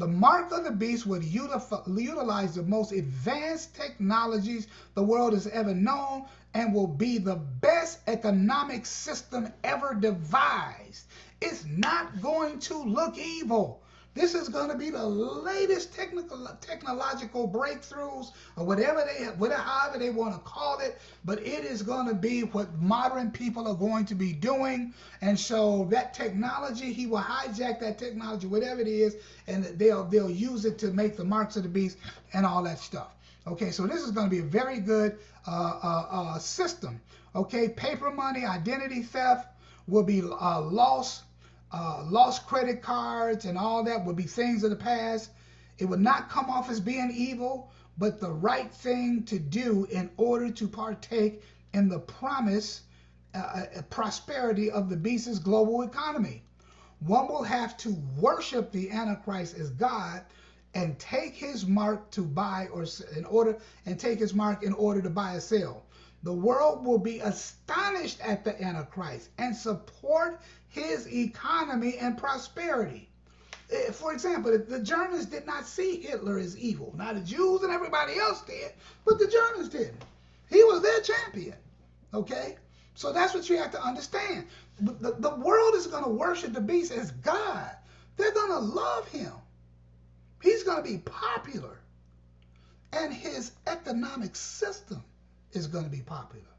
[0.00, 5.74] the mark of the beast would utilize the most advanced technologies the world has ever
[5.74, 6.24] known
[6.54, 11.04] and will be the best economic system ever devised.
[11.42, 13.82] It's not going to look evil.
[14.12, 19.98] This is going to be the latest technical technological breakthroughs or whatever they whatever however
[19.98, 23.74] they want to call it, but it is going to be what modern people are
[23.74, 24.92] going to be doing.
[25.20, 30.30] And so that technology, he will hijack that technology, whatever it is, and they'll they'll
[30.30, 31.96] use it to make the marks of the beast
[32.32, 33.14] and all that stuff.
[33.46, 37.00] Okay, so this is going to be a very good uh, uh, uh, system.
[37.34, 39.46] Okay, paper money, identity theft
[39.86, 41.22] will be uh, lost
[41.72, 45.30] uh, lost credit cards and all that would be things of the past.
[45.78, 50.10] It would not come off as being evil, but the right thing to do in
[50.16, 51.42] order to partake
[51.72, 52.82] in the promise
[53.32, 53.38] uh,
[53.76, 56.42] uh prosperity of the beast's global economy.
[56.98, 60.22] one will have to worship the Antichrist as God
[60.74, 62.84] and take his mark to buy or
[63.16, 63.56] in order
[63.86, 65.84] and take his mark in order to buy or sell.
[66.22, 70.40] The world will be astonished at the Antichrist and support
[70.70, 73.08] his economy and prosperity.
[73.70, 76.94] Eh, for example, the Germans did not see Hitler as evil.
[76.96, 78.72] Now the Jews and everybody else did,
[79.04, 80.02] but the Germans didn't.
[80.48, 81.56] He was their champion.
[82.14, 82.56] Okay?
[82.94, 84.46] So that's what you have to understand.
[84.80, 87.70] The, the world is going to worship the beast as God.
[88.16, 89.32] They're going to love him.
[90.42, 91.78] He's going to be popular.
[92.92, 95.02] And his economic system
[95.52, 96.49] is going to be popular.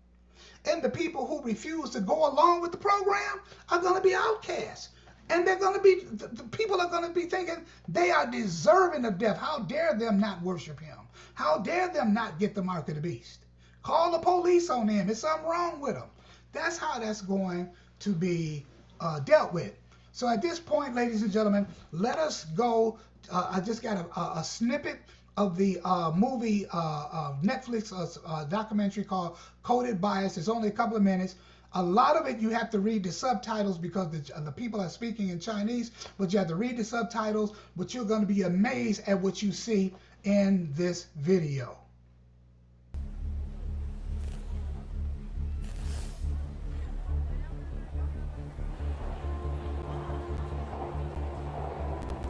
[0.65, 4.13] And the people who refuse to go along with the program are going to be
[4.13, 4.89] outcasts.
[5.29, 9.05] And they're going to be, the, people are going to be thinking they are deserving
[9.05, 9.37] of death.
[9.37, 10.97] How dare them not worship him?
[11.33, 13.45] How dare them not get the mark of the beast?
[13.81, 15.07] Call the police on them.
[15.07, 16.09] There's something wrong with them.
[16.51, 18.65] That's how that's going to be
[18.99, 19.73] uh, dealt with.
[20.11, 22.99] So at this point, ladies and gentlemen, let us go.
[23.31, 24.99] Uh, I just got a, a, a snippet
[25.37, 30.37] of the uh, movie uh, uh, Netflix uh, documentary called Coded Bias.
[30.37, 31.35] It's only a couple of minutes.
[31.73, 34.89] A lot of it you have to read the subtitles because the, the people are
[34.89, 37.55] speaking in Chinese, but you have to read the subtitles.
[37.77, 41.80] But you're going to be amazed at what you see in this video.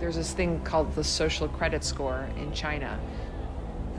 [0.02, 3.00] There's this thing called the social credit score in China.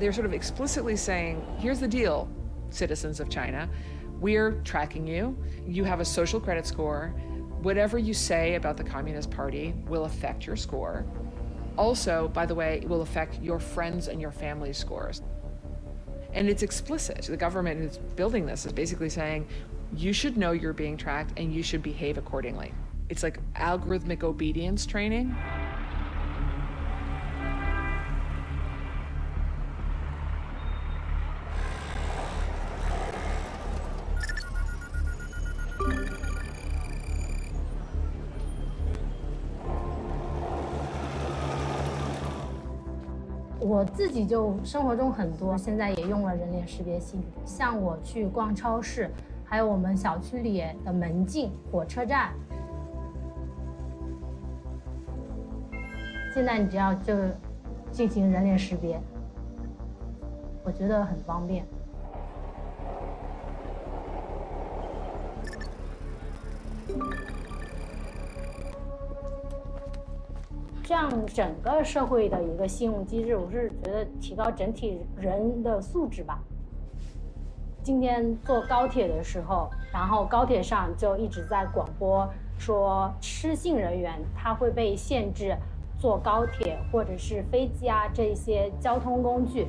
[0.00, 2.28] They're sort of explicitly saying, here's the deal,
[2.70, 3.70] citizens of China.
[4.18, 5.38] We're tracking you.
[5.64, 7.14] You have a social credit score.
[7.60, 11.06] Whatever you say about the Communist Party will affect your score.
[11.78, 15.22] Also, by the way, it will affect your friends and your family's scores.
[16.32, 17.26] And it's explicit.
[17.26, 19.46] The government who's building this is basically saying,
[19.94, 22.74] you should know you're being tracked and you should behave accordingly.
[23.08, 25.36] It's like algorithmic obedience training.
[43.72, 47.42] 我自己就生活中很多，现在也用了人脸识别系统。
[47.46, 49.10] 像我去逛超市，
[49.46, 52.34] 还有我们小区里的门禁、火车站，
[56.34, 57.14] 现在你只要就
[57.90, 59.00] 进行人脸识别，
[60.64, 61.64] 我觉得很方便。
[70.92, 76.38] 这样整个社会的一个信用机制，我是觉得提高整体人的素质吧。
[77.82, 82.28] 今天坐高铁的时候，然后高铁上就一直在广播
[82.58, 85.56] 说，失信人员他会被限制
[85.98, 89.66] 坐高铁或者是飞机啊这些交通工具。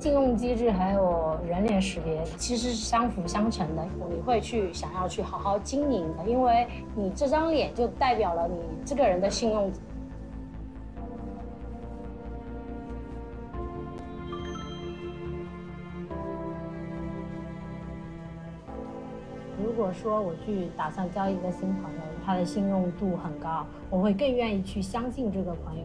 [0.00, 9.70] 信用机制还有人脸识别其实是相辅相成的，你会去想要去好好经营的，因为你这张脸就代表了你这个人的信用。
[19.60, 25.84] 如果说我去打算交一个新朋友，他的信用度很高，我会更愿意去相信这个朋友。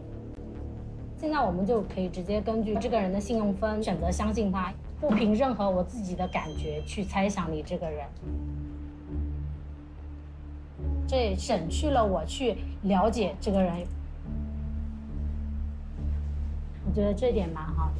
[1.16, 8.06] 现在我们就可以直接根据这个人的信用分选择相信他，不凭任何我自己的感觉去猜想你这个人，
[11.06, 13.86] 这省去了我去了解这个人，
[16.86, 17.94] 我觉得这点蛮好的。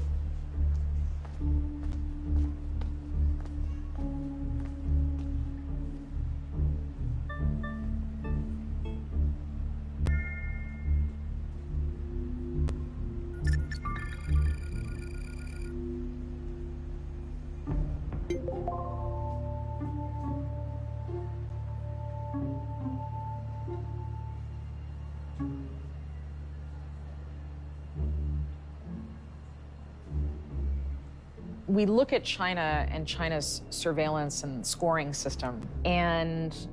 [31.75, 36.69] We look at China and China's surveillance and scoring system, and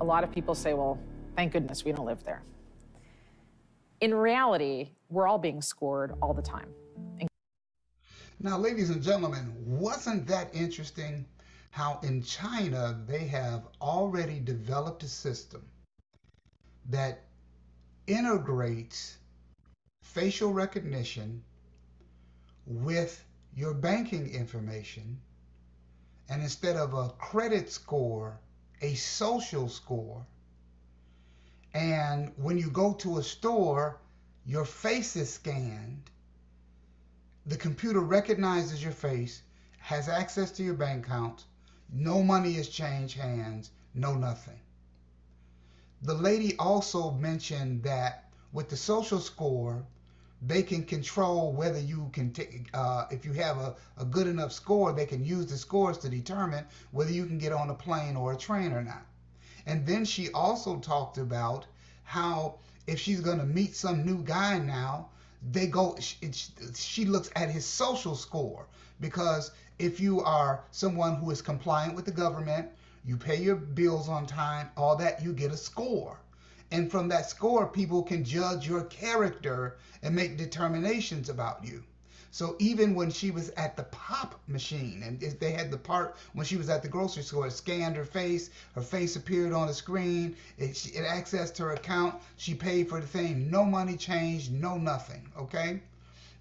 [0.00, 0.98] a lot of people say, well,
[1.36, 2.42] thank goodness we don't live there.
[4.00, 6.68] In reality, we're all being scored all the time.
[8.40, 11.24] Now, ladies and gentlemen, wasn't that interesting
[11.70, 15.62] how in China they have already developed a system
[16.90, 17.22] that
[18.08, 19.18] integrates
[20.02, 21.40] facial recognition
[22.66, 23.24] with
[23.54, 25.20] your banking information
[26.28, 28.38] and instead of a credit score,
[28.80, 30.26] a social score.
[31.74, 33.98] And when you go to a store,
[34.46, 36.10] your face is scanned.
[37.46, 39.42] The computer recognizes your face,
[39.78, 41.44] has access to your bank account.
[41.92, 44.58] No money is changed hands, no nothing.
[46.02, 49.84] The lady also mentioned that with the social score,
[50.44, 54.52] they can control whether you can take uh, if you have a, a good enough
[54.52, 58.16] score they can use the scores to determine whether you can get on a plane
[58.16, 59.06] or a train or not.
[59.66, 61.66] And then she also talked about
[62.02, 62.58] how
[62.88, 65.08] if she's going to meet some new guy now
[65.52, 66.16] they go she,
[66.74, 68.66] she looks at his social score.
[69.00, 72.68] Because if you are someone who is compliant with the government
[73.04, 76.18] you pay your bills on time all that you get a score
[76.72, 81.84] and from that score, people can judge your character and make determinations about you.
[82.30, 86.46] So even when she was at the pop machine, and they had the part when
[86.46, 89.74] she was at the grocery store, it scanned her face, her face appeared on the
[89.74, 94.78] screen, it, it accessed her account, she paid for the thing, no money changed, no
[94.78, 95.82] nothing, okay?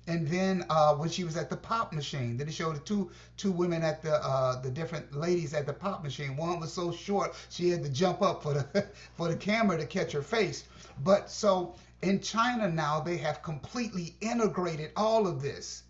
[0.07, 3.51] And then uh, when she was at the pop machine, then it showed two two
[3.51, 6.35] women at the uh, the different ladies at the pop machine.
[6.35, 9.85] One was so short she had to jump up for the for the camera to
[9.85, 10.63] catch her face.
[11.03, 15.83] But so in China now they have completely integrated all of this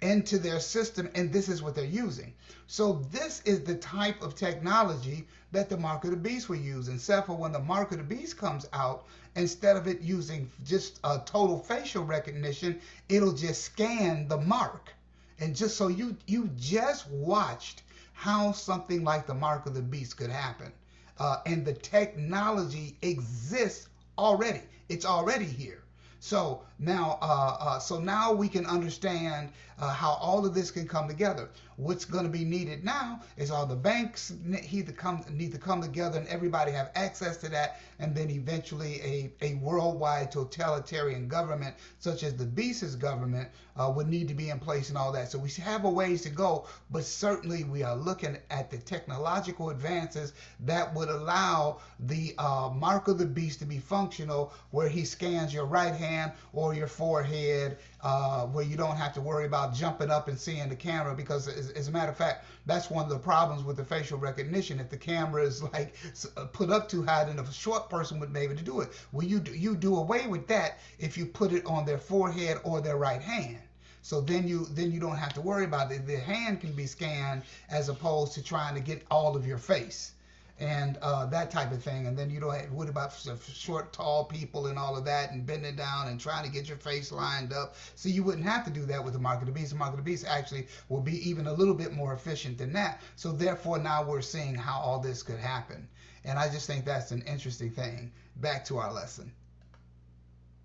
[0.00, 2.34] into their system and this is what they're using.
[2.66, 6.88] So this is the type of technology that the mark of the beast will use.
[6.88, 9.06] And for when the mark of the beast comes out,
[9.36, 14.92] instead of it using just a total facial recognition, it'll just scan the mark.
[15.40, 17.82] And just so you you just watched
[18.12, 20.72] how something like the mark of the beast could happen.
[21.18, 23.88] Uh, and the technology exists
[24.18, 24.62] already.
[24.88, 25.82] It's already here.
[26.20, 30.86] So now, uh, uh, so now we can understand uh, how all of this can
[30.86, 31.48] come together.
[31.76, 35.58] What's going to be needed now is all the banks need to come need to
[35.58, 41.26] come together, and everybody have access to that, and then eventually a, a worldwide totalitarian
[41.26, 45.10] government, such as the Beast's government, uh, would need to be in place and all
[45.12, 45.32] that.
[45.32, 49.70] So we have a ways to go, but certainly we are looking at the technological
[49.70, 55.04] advances that would allow the uh, mark of the beast to be functional, where he
[55.04, 59.74] scans your right hand or your forehead uh, where you don't have to worry about
[59.74, 63.04] jumping up and seeing the camera because as, as, a matter of fact that's one
[63.04, 64.78] of the problems with the facial recognition.
[64.78, 65.94] If the camera is like
[66.36, 68.90] uh, put up too high then a short person would be able to do it.
[69.12, 72.58] Well you do, you do away with that if you put it on their forehead
[72.62, 73.58] or their right hand.
[74.02, 76.06] So then you then you don't have to worry about it.
[76.06, 80.12] The hand can be scanned as opposed to trying to get all of your face
[80.60, 82.06] and uh, that type of thing.
[82.06, 83.12] And then you don't have worry about
[83.52, 86.76] short, tall people and all of that, and bending down and trying to get your
[86.76, 87.74] face lined up.
[87.96, 89.64] So you wouldn't have to do that with the market of the.
[89.64, 93.00] The Mark of the actually will be even a little bit more efficient than that.
[93.16, 95.88] So therefore, now we're seeing how all this could happen.
[96.24, 98.12] And I just think that's an interesting thing.
[98.36, 99.32] Back to our lesson.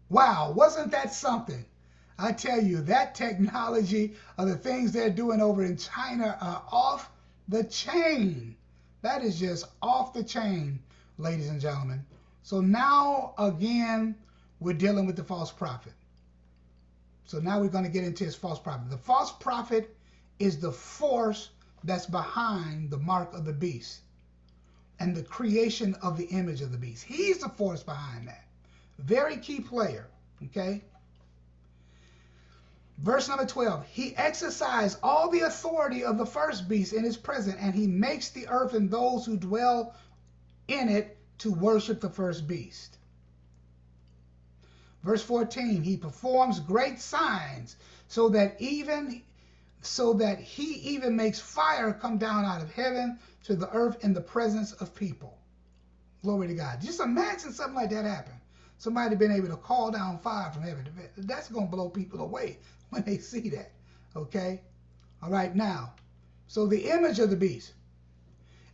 [0.10, 1.66] Wow, wasn't that something?
[2.18, 7.10] I tell you, that technology of the things they're doing over in China are off
[7.48, 8.56] the chain.
[9.02, 10.80] That is just off the chain,
[11.18, 12.06] ladies and gentlemen.
[12.44, 14.16] So now, again,
[14.60, 15.94] we're dealing with the false prophet.
[17.26, 18.90] So now we're going to get into his false prophet.
[18.90, 19.96] The false prophet
[20.40, 21.50] is the force
[21.84, 24.02] that's behind the mark of the beast
[25.00, 27.04] and the creation of the image of the beast.
[27.04, 28.46] He's the force behind that.
[28.98, 30.08] Very key player,
[30.44, 30.84] okay?
[33.02, 37.56] Verse number 12 He exercised all the authority of the first beast in his presence,
[37.60, 39.96] and he makes the earth and those who dwell
[40.68, 42.98] in it to worship the first beast.
[45.04, 47.78] Verse 14 He performs great signs
[48.08, 49.22] so that even
[49.82, 54.14] so that he even makes fire come down out of heaven to the earth in
[54.14, 55.38] the presence of people.
[56.22, 56.82] Glory to God.
[56.82, 58.39] Just imagine something like that happen.
[58.80, 60.88] Somebody been able to call down fire from heaven.
[61.18, 62.58] That's going to blow people away
[62.90, 63.72] when they see that.
[64.16, 64.62] Okay?
[65.22, 65.94] All right, now,
[66.48, 67.74] so the image of the beast.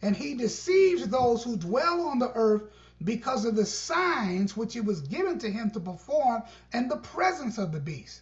[0.04, 2.64] And he deceives those who dwell on the earth
[3.04, 7.58] because of the signs which it was given to him to perform in the presence
[7.58, 8.22] of the beast,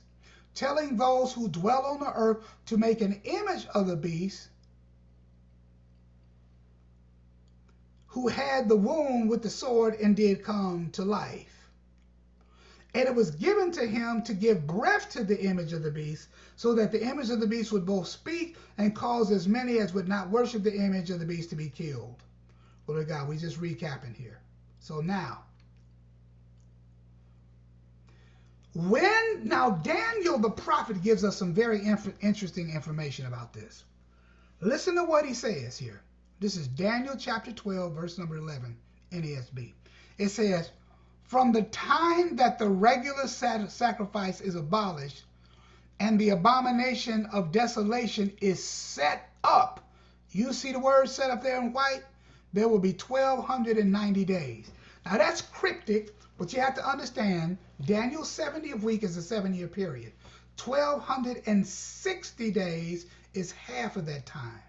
[0.55, 4.47] telling those who dwell on the earth to make an image of the beast
[8.07, 11.52] who had the wound with the sword and did come to life.
[12.93, 16.27] And it was given to him to give breath to the image of the beast,
[16.55, 19.93] so that the image of the beast would both speak and cause as many as
[19.93, 22.21] would not worship the image of the beast to be killed.
[22.85, 23.27] Glory God.
[23.27, 24.39] We just recapping here.
[24.79, 25.45] So now,
[28.75, 33.83] when now Daniel the prophet gives us some very inf interesting information about this.
[34.61, 36.01] Listen to what he says here.
[36.39, 38.75] This is Daniel chapter 12, verse number 11,
[39.11, 39.73] NASB.
[40.17, 40.71] It says,
[41.33, 45.23] From the time that the regular sacrifice is abolished
[45.99, 49.79] and the abomination of desolation is set up,
[50.29, 52.03] you see the word set up there in white?
[52.53, 54.69] There will be 1,290 days.
[55.07, 59.67] Now that's cryptic, but you have to understand Daniel's 70th week is a seven year
[59.67, 60.13] period.
[60.63, 64.61] 1,260 days is half of that time.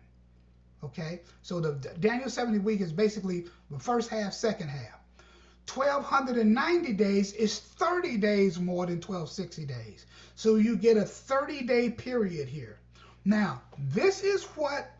[0.82, 5.03] Okay, so the Daniel 70 week is basically the first half, second half.
[5.72, 10.06] 1290 days is 30 days more than 1260 days.
[10.36, 12.78] So you get a 30 day period here.
[13.24, 14.90] Now, this is what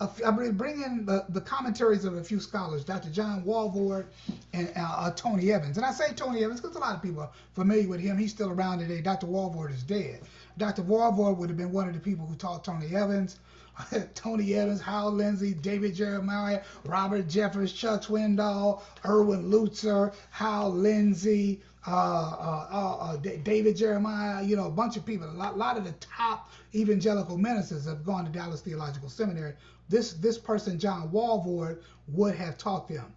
[0.00, 3.10] I bring in the, the commentaries of a few scholars, Dr.
[3.10, 4.06] John Walvoord
[4.54, 5.76] and uh, uh, Tony Evans.
[5.76, 8.16] And I say Tony Evans because a lot of people are familiar with him.
[8.16, 9.02] He's still around today.
[9.02, 9.26] Dr.
[9.26, 10.20] Walvoord is dead.
[10.56, 10.82] Dr.
[10.82, 13.38] Walvoord would have been one of the people who taught Tony Evans.
[14.14, 21.90] Tony Evans, Hal Lindsey, David Jeremiah, Robert Jeffress, Chuck Swindoll, Erwin Lutzer, Hal Lindsey, uh,
[21.90, 25.28] uh, uh, uh David Jeremiah, you know, a bunch of people.
[25.28, 29.54] A lot, lot of the top evangelical ministers have gone to Dallas Theological Seminary.
[29.88, 33.12] This, this person, John Walvoord, would have taught them.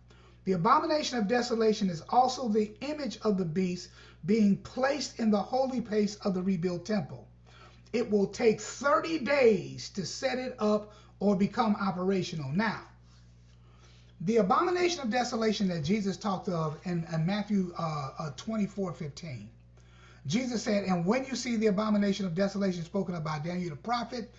[0.45, 3.89] The abomination of desolation is also the image of the beast
[4.25, 7.27] being placed in the holy place of the rebuilt temple.
[7.93, 12.51] It will take 30 days to set it up or become operational.
[12.51, 12.81] Now,
[14.21, 19.49] the abomination of desolation that Jesus talked of in, in Matthew uh, uh, 24 15.
[20.25, 24.31] Jesus said, And when you see the abomination of desolation spoken about Daniel the prophet,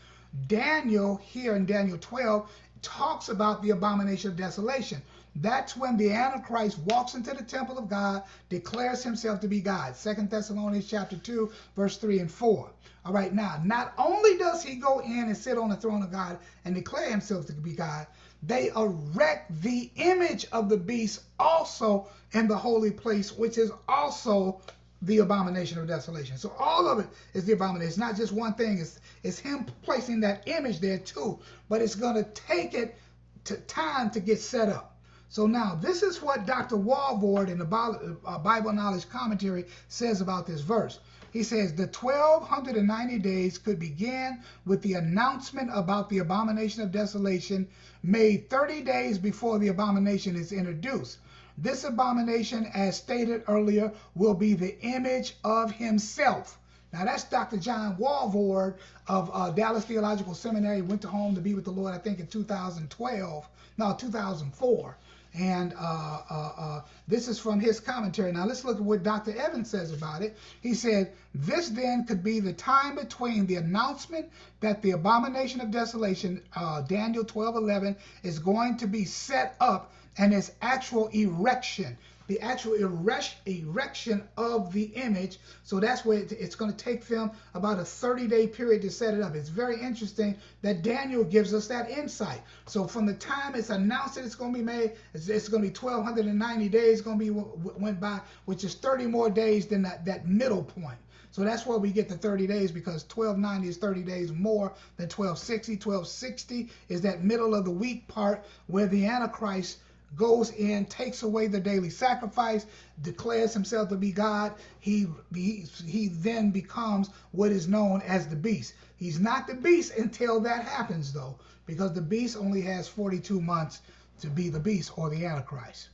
[0.46, 2.50] Daniel here in Daniel 12
[2.82, 5.00] talks about the abomination of desolation.
[5.36, 9.96] That's when the Antichrist walks into the temple of God, declares himself to be God.
[9.96, 12.70] Second Thessalonians chapter 2, verse 3 and 4.
[13.04, 16.12] All right, now, not only does he go in and sit on the throne of
[16.12, 18.06] God and declare himself to be God,
[18.42, 24.60] they erect the image of the beast also in the holy place, which is also
[25.02, 26.36] the abomination of desolation.
[26.36, 27.88] So all of it is the abomination.
[27.88, 28.78] It's not just one thing.
[28.78, 31.38] It's, it's him placing that image there too.
[31.68, 32.96] But it's going to take it
[33.44, 34.93] to time to get set up.
[35.34, 36.76] So now this is what Dr.
[36.76, 41.00] Walvoord in the uh, Bible Knowledge Commentary says about this verse.
[41.32, 47.66] He says the 1290 days could begin with the announcement about the abomination of desolation
[48.04, 51.18] made 30 days before the abomination is introduced.
[51.58, 56.60] This abomination, as stated earlier, will be the image of himself.
[56.92, 57.56] Now that's Dr.
[57.56, 58.76] John Walvoord
[59.08, 60.80] of uh, Dallas Theological Seminary.
[60.80, 63.48] Went to home to be with the Lord, I think, in 2012.
[63.76, 64.96] No, 2004.
[65.36, 68.30] And uh, uh, uh, this is from his commentary.
[68.30, 69.36] Now let's look at what Dr.
[69.36, 70.36] Evans says about it.
[70.60, 74.30] He said, This then could be the time between the announcement
[74.60, 79.92] that the abomination of desolation, uh, Daniel 12 11, is going to be set up
[80.16, 85.38] and its actual erection the actual erection of the image.
[85.62, 89.14] So that's where it's going to take them about a 30 day period to set
[89.14, 89.34] it up.
[89.34, 92.40] It's very interesting that Daniel gives us that insight.
[92.66, 95.68] So from the time it's announced that it's going to be made, it's, going to
[95.68, 100.04] be 1290 days going to be went by, which is 30 more days than that,
[100.04, 100.98] that middle point.
[101.34, 105.06] So that's where we get the 30 days because 1290 is 30 days more than
[105.06, 105.72] 1260.
[105.72, 109.78] 1260 is that middle of the week part where the Antichrist
[110.16, 112.66] goes in, takes away the daily sacrifice,
[113.02, 118.36] declares himself to be God, he, he, he then becomes what is known as the
[118.36, 118.74] beast.
[118.96, 123.80] He's not the beast until that happens, though, because the beast only has 42 months
[124.20, 125.88] to be the beast or the Antichrist.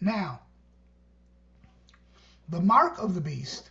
[0.00, 0.40] Now,
[2.48, 3.70] the mark of the beast,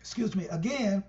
[0.00, 1.02] excuse me, again,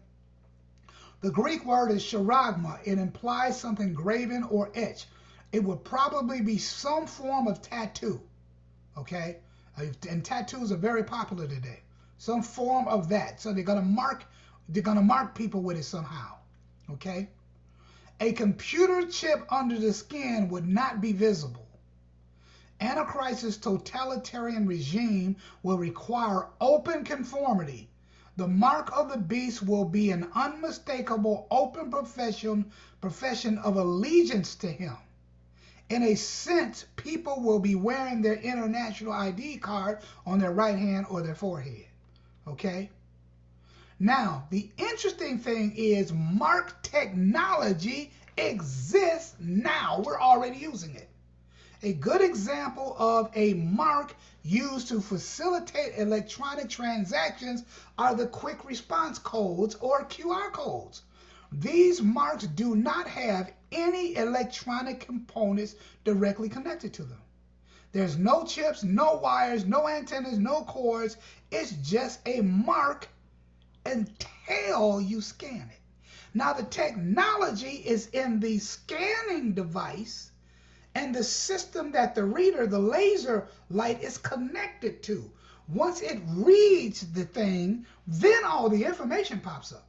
[1.21, 2.79] the Greek word is charagma.
[2.85, 5.07] It implies something graven or etched.
[5.51, 8.21] It would probably be some form of tattoo.
[8.97, 9.37] Okay?
[9.77, 11.81] Uh, and tattoos are very popular today.
[12.17, 13.41] Some form of that.
[13.41, 14.23] So they're gonna mark
[14.69, 16.35] they're gonna mark people with it somehow.
[16.91, 17.29] Okay?
[18.21, 21.67] A computer chip under the skin would not be visible.
[22.79, 27.88] Antichrist's totalitarian regime will require open conformity
[28.39, 32.71] the mark of the beast will be an unmistakable open profession,
[33.01, 34.95] profession of allegiance to him.
[35.89, 41.07] In a sense, people will be wearing their international ID card on their right hand
[41.09, 41.87] or their forehead.
[42.47, 42.89] Okay?
[43.99, 50.01] Now, the interesting thing is mark technology exists now.
[50.05, 51.08] We're already using it.
[51.81, 57.63] A good example of a mark used to facilitate electronic transactions
[57.97, 61.03] are the quick response codes or QR codes.
[61.53, 67.21] These marks do not have any electronic components directly connected to them.
[67.93, 71.15] There's no chips, no wires, no antennas, no cords.
[71.49, 73.07] It's just a mark
[73.85, 75.79] until you scan it.
[76.33, 80.31] Now, the technology is in the scanning device
[80.95, 85.29] and the system that the reader, the laser light, is connected to.
[85.67, 89.85] Once it reads the thing, then all the information pops up.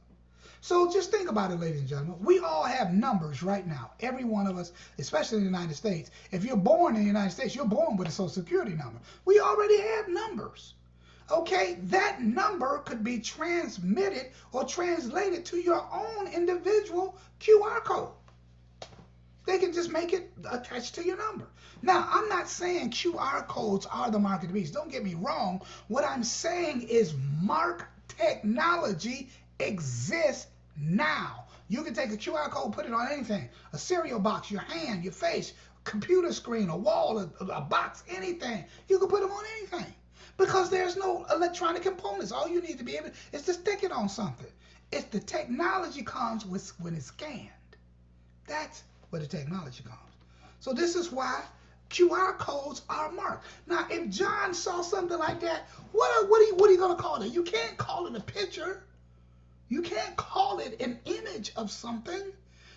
[0.63, 2.17] So just think about it, ladies and gentlemen.
[2.23, 3.91] We all have numbers right now.
[3.99, 6.11] Every one of us, especially in the United States.
[6.29, 8.99] If you're born in the United States, you're born with a social security number.
[9.25, 10.75] We already have numbers.
[11.31, 18.11] Okay, that number could be transmitted or translated to your own individual QR code.
[19.51, 21.45] They can just make it attached to your number.
[21.81, 24.73] Now, I'm not saying QR codes are the mark of the beast.
[24.73, 25.61] Don't get me wrong.
[25.89, 29.29] What I'm saying is mark technology
[29.59, 30.47] exists
[30.79, 31.47] now.
[31.67, 35.03] You can take a QR code, put it on anything a cereal box, your hand,
[35.03, 35.51] your face,
[35.83, 38.63] computer screen, a wall, a, a box, anything.
[38.87, 39.93] You can put them on anything
[40.37, 42.31] because there's no electronic components.
[42.31, 44.47] All you need to be able to, is to stick it on something.
[44.93, 47.49] It's the technology comes with when it's scanned.
[48.47, 49.99] That's where the technology comes.
[50.59, 51.43] So this is why
[51.91, 53.45] QR codes are marked.
[53.67, 56.95] Now, if John saw something like that, what what are you, what are you going
[56.95, 57.31] to call it?
[57.31, 58.83] You can't call it a picture.
[59.69, 62.31] You can't call it an image of something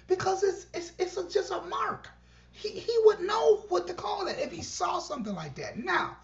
[0.08, 2.08] because it's it's it's a, just a mark.
[2.50, 5.76] He, he would know what to call it if he saw something like that.
[5.76, 6.16] Now,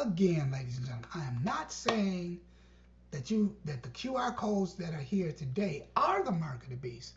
[0.00, 2.40] again, ladies and gentlemen, I am not saying
[3.10, 6.76] that you that the QR codes that are here today are the mark of the
[6.76, 7.14] beast.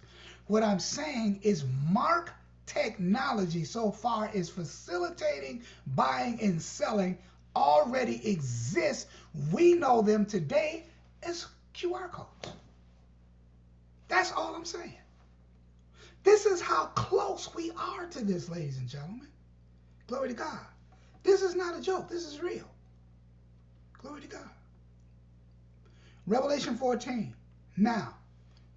[0.48, 2.34] What I'm saying is mark
[2.74, 5.64] technology so far is facilitating
[5.96, 7.18] buying and selling
[7.56, 9.08] already exists.
[9.52, 10.86] We know them today
[11.24, 12.56] as QR codes.
[14.08, 14.96] That's all I'm saying.
[16.24, 19.28] This is how close we are to this, ladies and gentlemen.
[20.08, 20.60] Glory to God.
[21.24, 22.10] This is not a joke.
[22.10, 22.70] This is real.
[24.02, 24.50] Glory to God.
[26.28, 27.34] Revelation 14.
[27.78, 28.16] Now,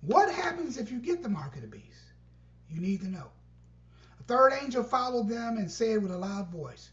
[0.00, 1.84] what happens if you get the mark of the beast?
[2.70, 3.30] You need to know.
[4.26, 6.88] Third angel followed them and said with a loud voice,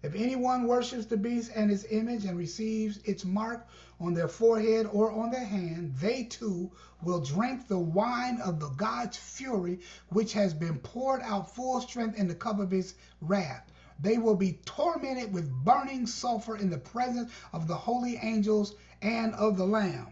[0.00, 3.66] if anyone worships the beast and his image and receives its mark
[3.98, 6.70] on their forehead or on their hand, they too
[7.02, 9.80] will drink the wine of the God's fury,
[10.10, 13.70] which has been poured out full strength in the cup of his wrath.
[14.00, 19.34] They will be tormented with burning sulfur in the presence of the holy angels and
[19.34, 20.11] of the Lamb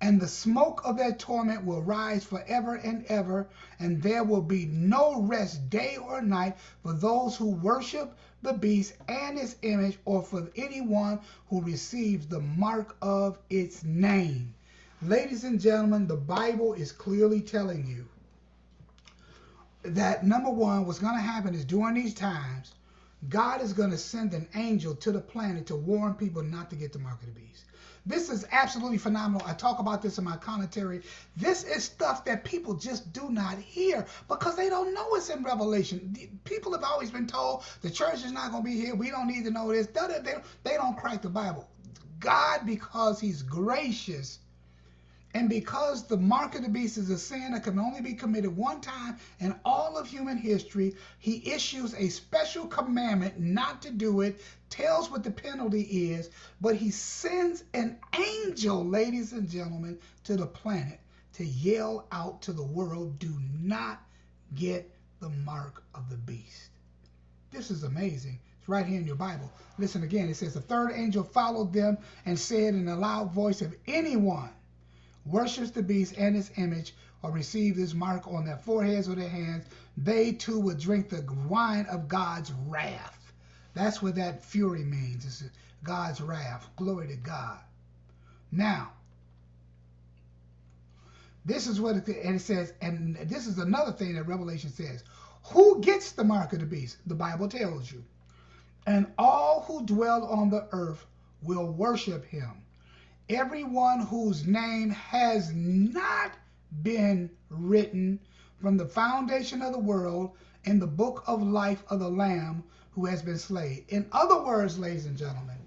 [0.00, 3.48] and the smoke of their torment will rise forever and ever,
[3.80, 8.94] and there will be no rest day or night for those who worship the beast
[9.08, 11.18] and its image, or for anyone
[11.48, 14.54] who receives the mark of its name.
[15.02, 18.06] Ladies and gentlemen, the Bible is clearly telling you
[19.82, 22.74] that number one, what's going to happen is during these times,
[23.28, 26.76] God is going to send an angel to the planet to warn people not to
[26.76, 27.64] get the mark of the beast.
[28.08, 29.46] This is absolutely phenomenal.
[29.46, 31.02] I talk about this in my commentary.
[31.36, 35.42] This is stuff that people just do not hear because they don't know it's in
[35.42, 36.16] Revelation.
[36.44, 38.94] People have always been told the church is not going to be here.
[38.94, 39.88] We don't need to know this.
[39.88, 41.68] They don't crack the Bible.
[42.18, 44.38] God, because He's gracious,
[45.38, 48.56] and because the mark of the beast is a sin that can only be committed
[48.56, 54.22] one time in all of human history, he issues a special commandment not to do
[54.22, 60.34] it, tells what the penalty is, but he sends an angel, ladies and gentlemen, to
[60.34, 60.98] the planet
[61.34, 63.32] to yell out to the world do
[63.62, 64.02] not
[64.56, 66.70] get the mark of the beast.
[67.52, 68.40] This is amazing.
[68.58, 69.52] It's right here in your Bible.
[69.78, 70.28] Listen again.
[70.28, 71.96] It says, The third angel followed them
[72.26, 74.50] and said in a loud voice, If anyone
[75.24, 79.28] worships the beast and his image, or receive his mark on their foreheads or their
[79.28, 79.66] hands,
[79.96, 83.32] they too will drink the wine of God's wrath.
[83.74, 85.24] That's what that fury means.
[85.24, 85.44] It's
[85.82, 86.68] God's wrath.
[86.76, 87.58] Glory to God.
[88.50, 88.92] Now,
[91.44, 95.02] this is what it, and it says, and this is another thing that Revelation says.
[95.44, 96.98] Who gets the mark of the beast?
[97.06, 98.04] The Bible tells you.
[98.86, 101.06] And all who dwell on the earth
[101.42, 102.62] will worship him
[103.28, 106.32] everyone whose name has not
[106.82, 108.18] been written
[108.60, 110.32] from the foundation of the world
[110.64, 113.84] in the book of life of the Lamb who has been slain.
[113.88, 115.58] In other words, ladies and gentlemen,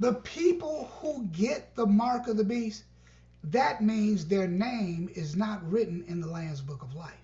[0.00, 2.84] the people who get the mark of the beast,
[3.44, 7.23] that means their name is not written in the Lamb's book of life.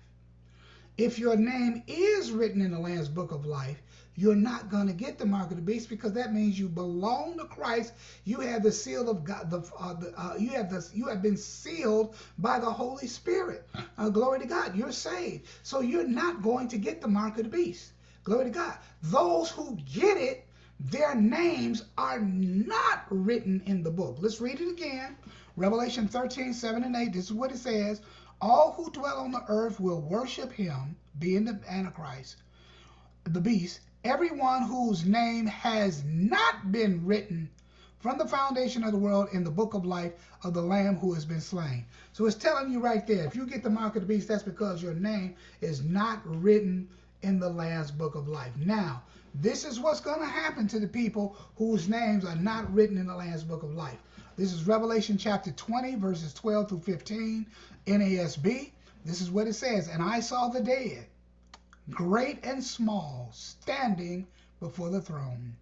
[1.01, 3.81] If your name is written in the Lamb's Book of Life,
[4.15, 7.39] you're not going to get the mark of the beast because that means you belong
[7.39, 7.93] to Christ.
[8.23, 9.49] You have the seal of God.
[9.49, 13.67] The, uh, the uh, you have the you have been sealed by the Holy Spirit.
[13.97, 14.75] Uh, glory to God.
[14.75, 17.93] You're saved, so you're not going to get the mark of the beast.
[18.23, 18.77] Glory to God.
[19.01, 20.45] Those who get it,
[20.79, 24.17] their names are not written in the book.
[24.19, 25.17] Let's read it again.
[25.57, 27.11] Revelation 13, 7 and 8.
[27.11, 28.01] This is what it says.
[28.41, 32.37] All who dwell on the earth will worship him, being the Antichrist,
[33.23, 37.51] the beast, everyone whose name has not been written
[37.99, 40.13] from the foundation of the world in the book of life
[40.43, 41.85] of the Lamb who has been slain.
[42.13, 44.41] So it's telling you right there, if you get the mark of the beast, that's
[44.41, 46.89] because your name is not written
[47.21, 48.57] in the Lamb's book of life.
[48.57, 49.03] Now,
[49.35, 53.05] this is what's going to happen to the people whose names are not written in
[53.05, 53.99] the Lamb's book of life.
[54.41, 57.45] This is Revelation chapter 20, verses 12 through 15,
[57.85, 58.71] NASB.
[59.05, 61.05] This is what it says And I saw the dead
[61.91, 64.25] great and small, standing
[64.59, 65.55] before the throne.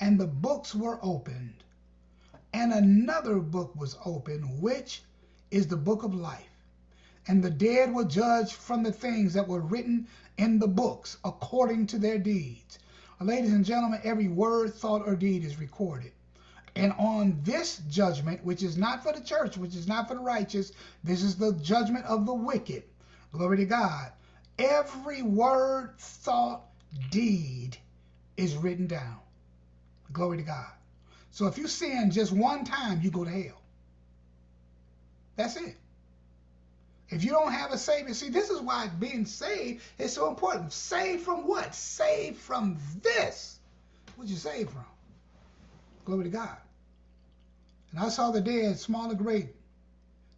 [0.00, 1.64] And the books were opened.
[2.54, 5.02] And another book was opened, which
[5.50, 6.48] is the book of life.
[7.28, 10.06] And the dead were judged from the things that were written
[10.38, 12.78] in the books according to their deeds.
[13.20, 16.12] Ladies and gentlemen, every word, thought, or deed is recorded.
[16.76, 20.20] And on this judgment, which is not for the church, which is not for the
[20.20, 20.72] righteous,
[21.04, 22.82] this is the judgment of the wicked.
[23.32, 24.12] Glory to God
[24.58, 26.62] every word, thought,
[27.10, 27.76] deed
[28.36, 29.18] is written down.
[30.12, 30.70] Glory to God.
[31.30, 33.60] So if you sin just one time, you go to hell.
[35.36, 35.76] That's it.
[37.08, 40.72] If you don't have a Savior, see, this is why being saved is so important.
[40.72, 41.74] Saved from what?
[41.74, 43.58] Saved from this.
[44.16, 44.84] What you saved from?
[46.04, 46.56] Glory to God.
[47.94, 49.54] And I saw the dead, small and great,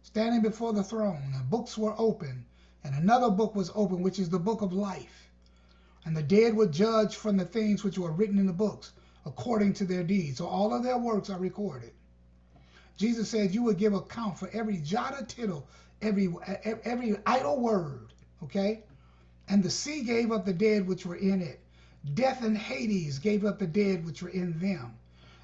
[0.03, 2.45] standing before the throne, and books were open,
[2.83, 5.31] and another book was open, which is the book of life.
[6.05, 8.91] And the dead were judged from the things which were written in the books
[9.25, 10.37] according to their deeds.
[10.37, 11.93] So all of their works are recorded.
[12.95, 15.67] Jesus said you will give account for every jot or tittle,
[15.99, 16.31] every
[16.83, 18.13] every idle word.
[18.43, 18.83] Okay?
[19.49, 21.59] And the sea gave up the dead which were in it.
[22.13, 24.93] Death and Hades gave up the dead which were in them.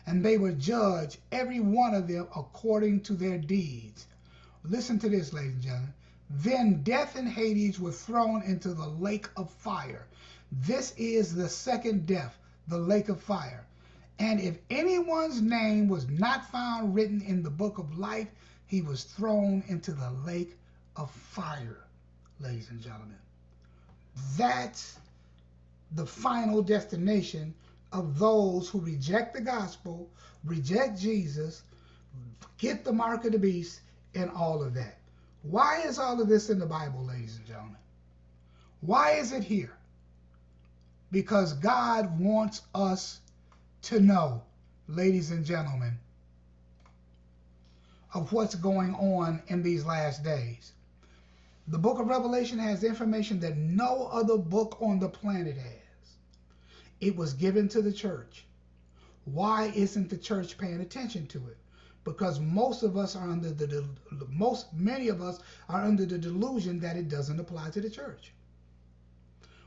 [0.05, 4.07] And they were judged, every one of them, according to their deeds.
[4.63, 5.93] Listen to this, ladies and gentlemen.
[6.29, 10.07] Then death and Hades were thrown into the lake of fire.
[10.51, 13.65] This is the second death, the lake of fire.
[14.19, 18.27] And if anyone's name was not found written in the book of life,
[18.67, 20.57] he was thrown into the lake
[20.95, 21.85] of fire,
[22.39, 23.17] ladies and gentlemen.
[24.37, 24.99] That's
[25.95, 27.53] the final destination
[27.93, 30.09] of those who reject the gospel,
[30.43, 31.63] reject Jesus,
[32.57, 33.81] get the mark of the beast,
[34.15, 34.97] and all of that.
[35.43, 37.77] Why is all of this in the Bible, ladies and gentlemen?
[38.81, 39.77] Why is it here?
[41.11, 43.19] Because God wants us
[43.83, 44.41] to know,
[44.87, 45.97] ladies and gentlemen,
[48.13, 50.73] of what's going on in these last days.
[51.67, 55.82] The book of Revelation has information that no other book on the planet has.
[57.05, 58.45] It was given to the church.
[59.25, 61.57] Why isn't the church paying attention to it?
[62.03, 63.85] because most of us are under the
[64.29, 65.39] most many of us
[65.69, 68.33] are under the delusion that it doesn't apply to the church.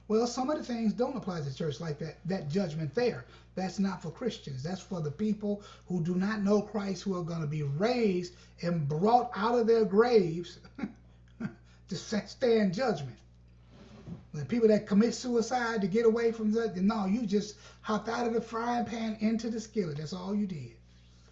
[0.08, 3.24] Well, some of the things don't apply to the church, like that that judgment there.
[3.54, 4.62] That's not for Christians.
[4.62, 8.34] That's for the people who do not know Christ, who are going to be raised
[8.62, 10.58] and brought out of their graves
[11.88, 13.16] to stand judgment.
[14.36, 18.26] The people that commit suicide to get away from that, no, you just hopped out
[18.26, 19.96] of the frying pan into the skillet.
[19.96, 20.72] That's all you did.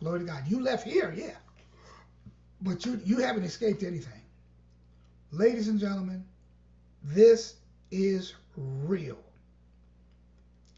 [0.01, 0.43] Glory to God.
[0.48, 1.36] You left here, yeah.
[2.62, 4.22] But you, you haven't escaped anything.
[5.32, 6.24] Ladies and gentlemen,
[7.02, 7.56] this
[7.90, 9.18] is real.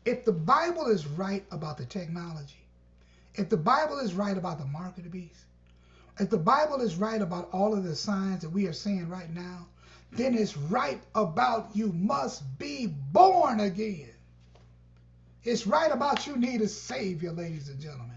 [0.05, 2.67] If the Bible is right about the technology,
[3.37, 5.45] if the Bible is right about the mark of the beast,
[6.19, 9.33] if the Bible is right about all of the signs that we are seeing right
[9.33, 9.67] now,
[10.13, 14.11] then it's right about you must be born again.
[15.45, 18.17] It's right about you need a Savior, ladies and gentlemen.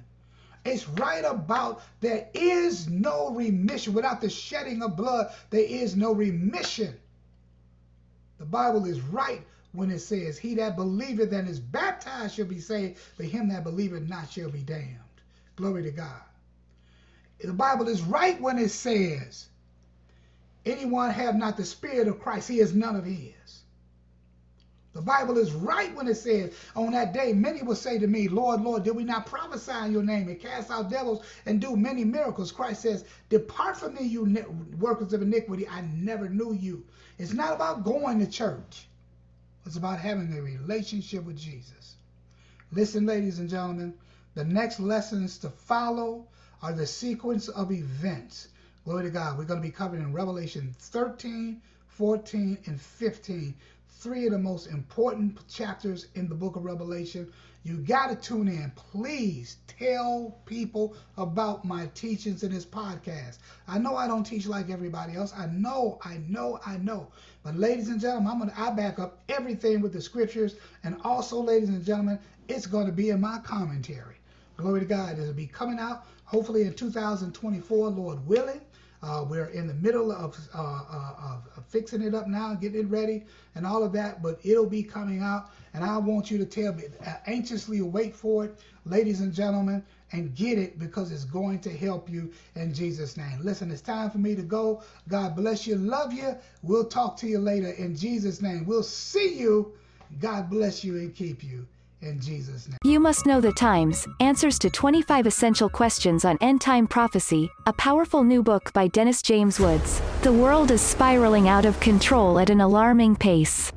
[0.65, 3.93] It's right about there is no remission.
[3.93, 6.95] Without the shedding of blood, there is no remission.
[8.39, 9.41] The Bible is right
[9.73, 13.63] when it says, He that believeth and is baptized shall be saved, but him that
[13.63, 14.97] believeth not shall be damned.
[15.55, 16.21] Glory to God.
[17.41, 19.47] The Bible is right when it says,
[20.69, 23.33] Anyone have not the Spirit of Christ, he is none of his.
[24.93, 28.27] The Bible is right when it says, On that day, many will say to me,
[28.27, 31.75] Lord, Lord, did we not prophesy in your name and cast out devils and do
[31.75, 32.51] many miracles?
[32.51, 34.23] Christ says, Depart from me, you
[34.79, 35.67] workers of iniquity.
[35.67, 36.85] I never knew you.
[37.17, 38.87] It's not about going to church.
[39.65, 41.95] It's about having a relationship with Jesus.
[42.71, 43.93] Listen, ladies and gentlemen,
[44.33, 46.27] the next lessons to follow
[46.61, 48.47] are the sequence of events.
[48.85, 49.37] Glory to God.
[49.37, 53.53] We're going to be covering Revelation 13, 14, and 15.
[53.89, 57.29] Three of the most important chapters in the book of Revelation.
[57.63, 58.71] You got to tune in.
[58.77, 63.39] Please tell people about my teachings in this podcast.
[63.67, 65.33] I know I don't teach like everybody else.
[65.35, 67.09] I know, I know, I know.
[67.43, 71.41] But ladies and gentlemen, I'm gonna I back up everything with the scriptures, and also,
[71.41, 74.15] ladies and gentlemen, it's going to be in my commentary.
[74.55, 75.19] Glory to God.
[75.19, 78.61] It'll be coming out hopefully in 2024, Lord willing.
[79.01, 82.89] Uh, we're in the middle of, uh, uh, of, fixing it up now, getting it
[82.89, 83.23] ready,
[83.55, 84.21] and all of that.
[84.21, 88.15] But it'll be coming out, and I want you to tell me, uh, anxiously wait
[88.15, 92.73] for it, ladies and gentlemen, and get it because it's going to help you in
[92.73, 93.39] Jesus' name.
[93.41, 94.83] Listen, it's time for me to go.
[95.07, 95.75] God bless you.
[95.75, 96.35] Love you.
[96.63, 98.65] We'll talk to you later in Jesus' name.
[98.65, 99.73] We'll see you.
[100.19, 101.67] God bless you and keep you
[102.01, 102.77] in Jesus' name.
[102.83, 107.73] You Must Know the Times Answers to 25 Essential Questions on End Time Prophecy, a
[107.73, 110.01] powerful new book by Dennis James Woods.
[110.21, 113.71] The world is spiraling out of control at an alarming pace.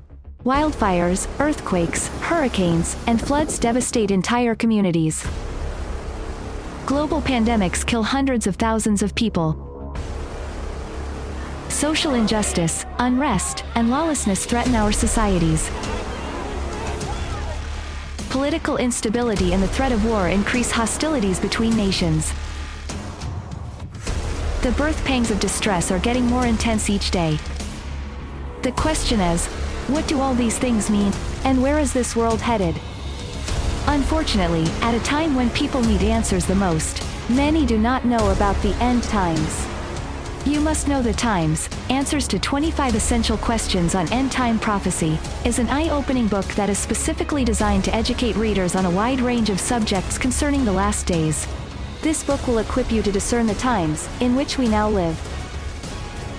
[0.44, 5.26] Wildfires, earthquakes, hurricanes, and floods devastate entire communities.
[6.86, 9.96] Global pandemics kill hundreds of thousands of people.
[11.68, 15.70] Social injustice, unrest, and lawlessness threaten our societies.
[18.32, 22.32] Political instability and the threat of war increase hostilities between nations.
[24.62, 27.38] The birth pangs of distress are getting more intense each day.
[28.62, 29.48] The question is,
[29.88, 31.12] what do all these things mean,
[31.44, 32.74] and where is this world headed?
[33.86, 38.56] Unfortunately, at a time when people need answers the most, many do not know about
[38.62, 39.71] the end times.
[40.44, 45.60] You Must Know the Times, Answers to 25 Essential Questions on End Time Prophecy, is
[45.60, 49.60] an eye-opening book that is specifically designed to educate readers on a wide range of
[49.60, 51.46] subjects concerning the last days.
[52.00, 55.16] This book will equip you to discern the times in which we now live.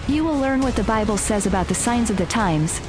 [0.10, 2.82] You will learn what the Bible says about the signs of the times,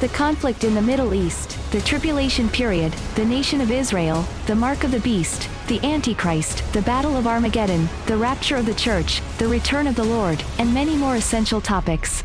[0.00, 4.82] the conflict in the Middle East, the tribulation period, the nation of Israel, the mark
[4.82, 9.46] of the beast, the Antichrist, the Battle of Armageddon, the rapture of the church, the
[9.46, 12.24] return of the Lord, and many more essential topics.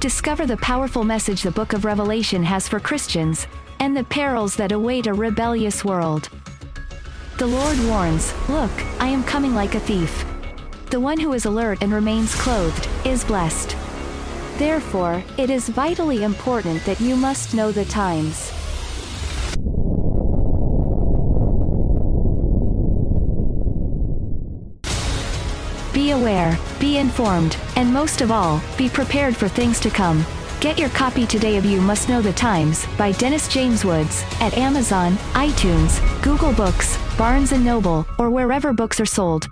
[0.00, 3.46] Discover the powerful message the book of Revelation has for Christians,
[3.78, 6.30] and the perils that await a rebellious world.
[7.36, 10.24] The Lord warns, Look, I am coming like a thief.
[10.88, 13.76] The one who is alert and remains clothed is blessed.
[14.56, 18.50] Therefore, it is vitally important that you must know the times.
[26.02, 30.26] Be aware, be informed, and most of all, be prepared for things to come.
[30.60, 34.58] Get your copy today of You Must Know the Times by Dennis James Woods at
[34.58, 39.46] Amazon, iTunes, Google Books, Barnes & Noble, or wherever books are sold.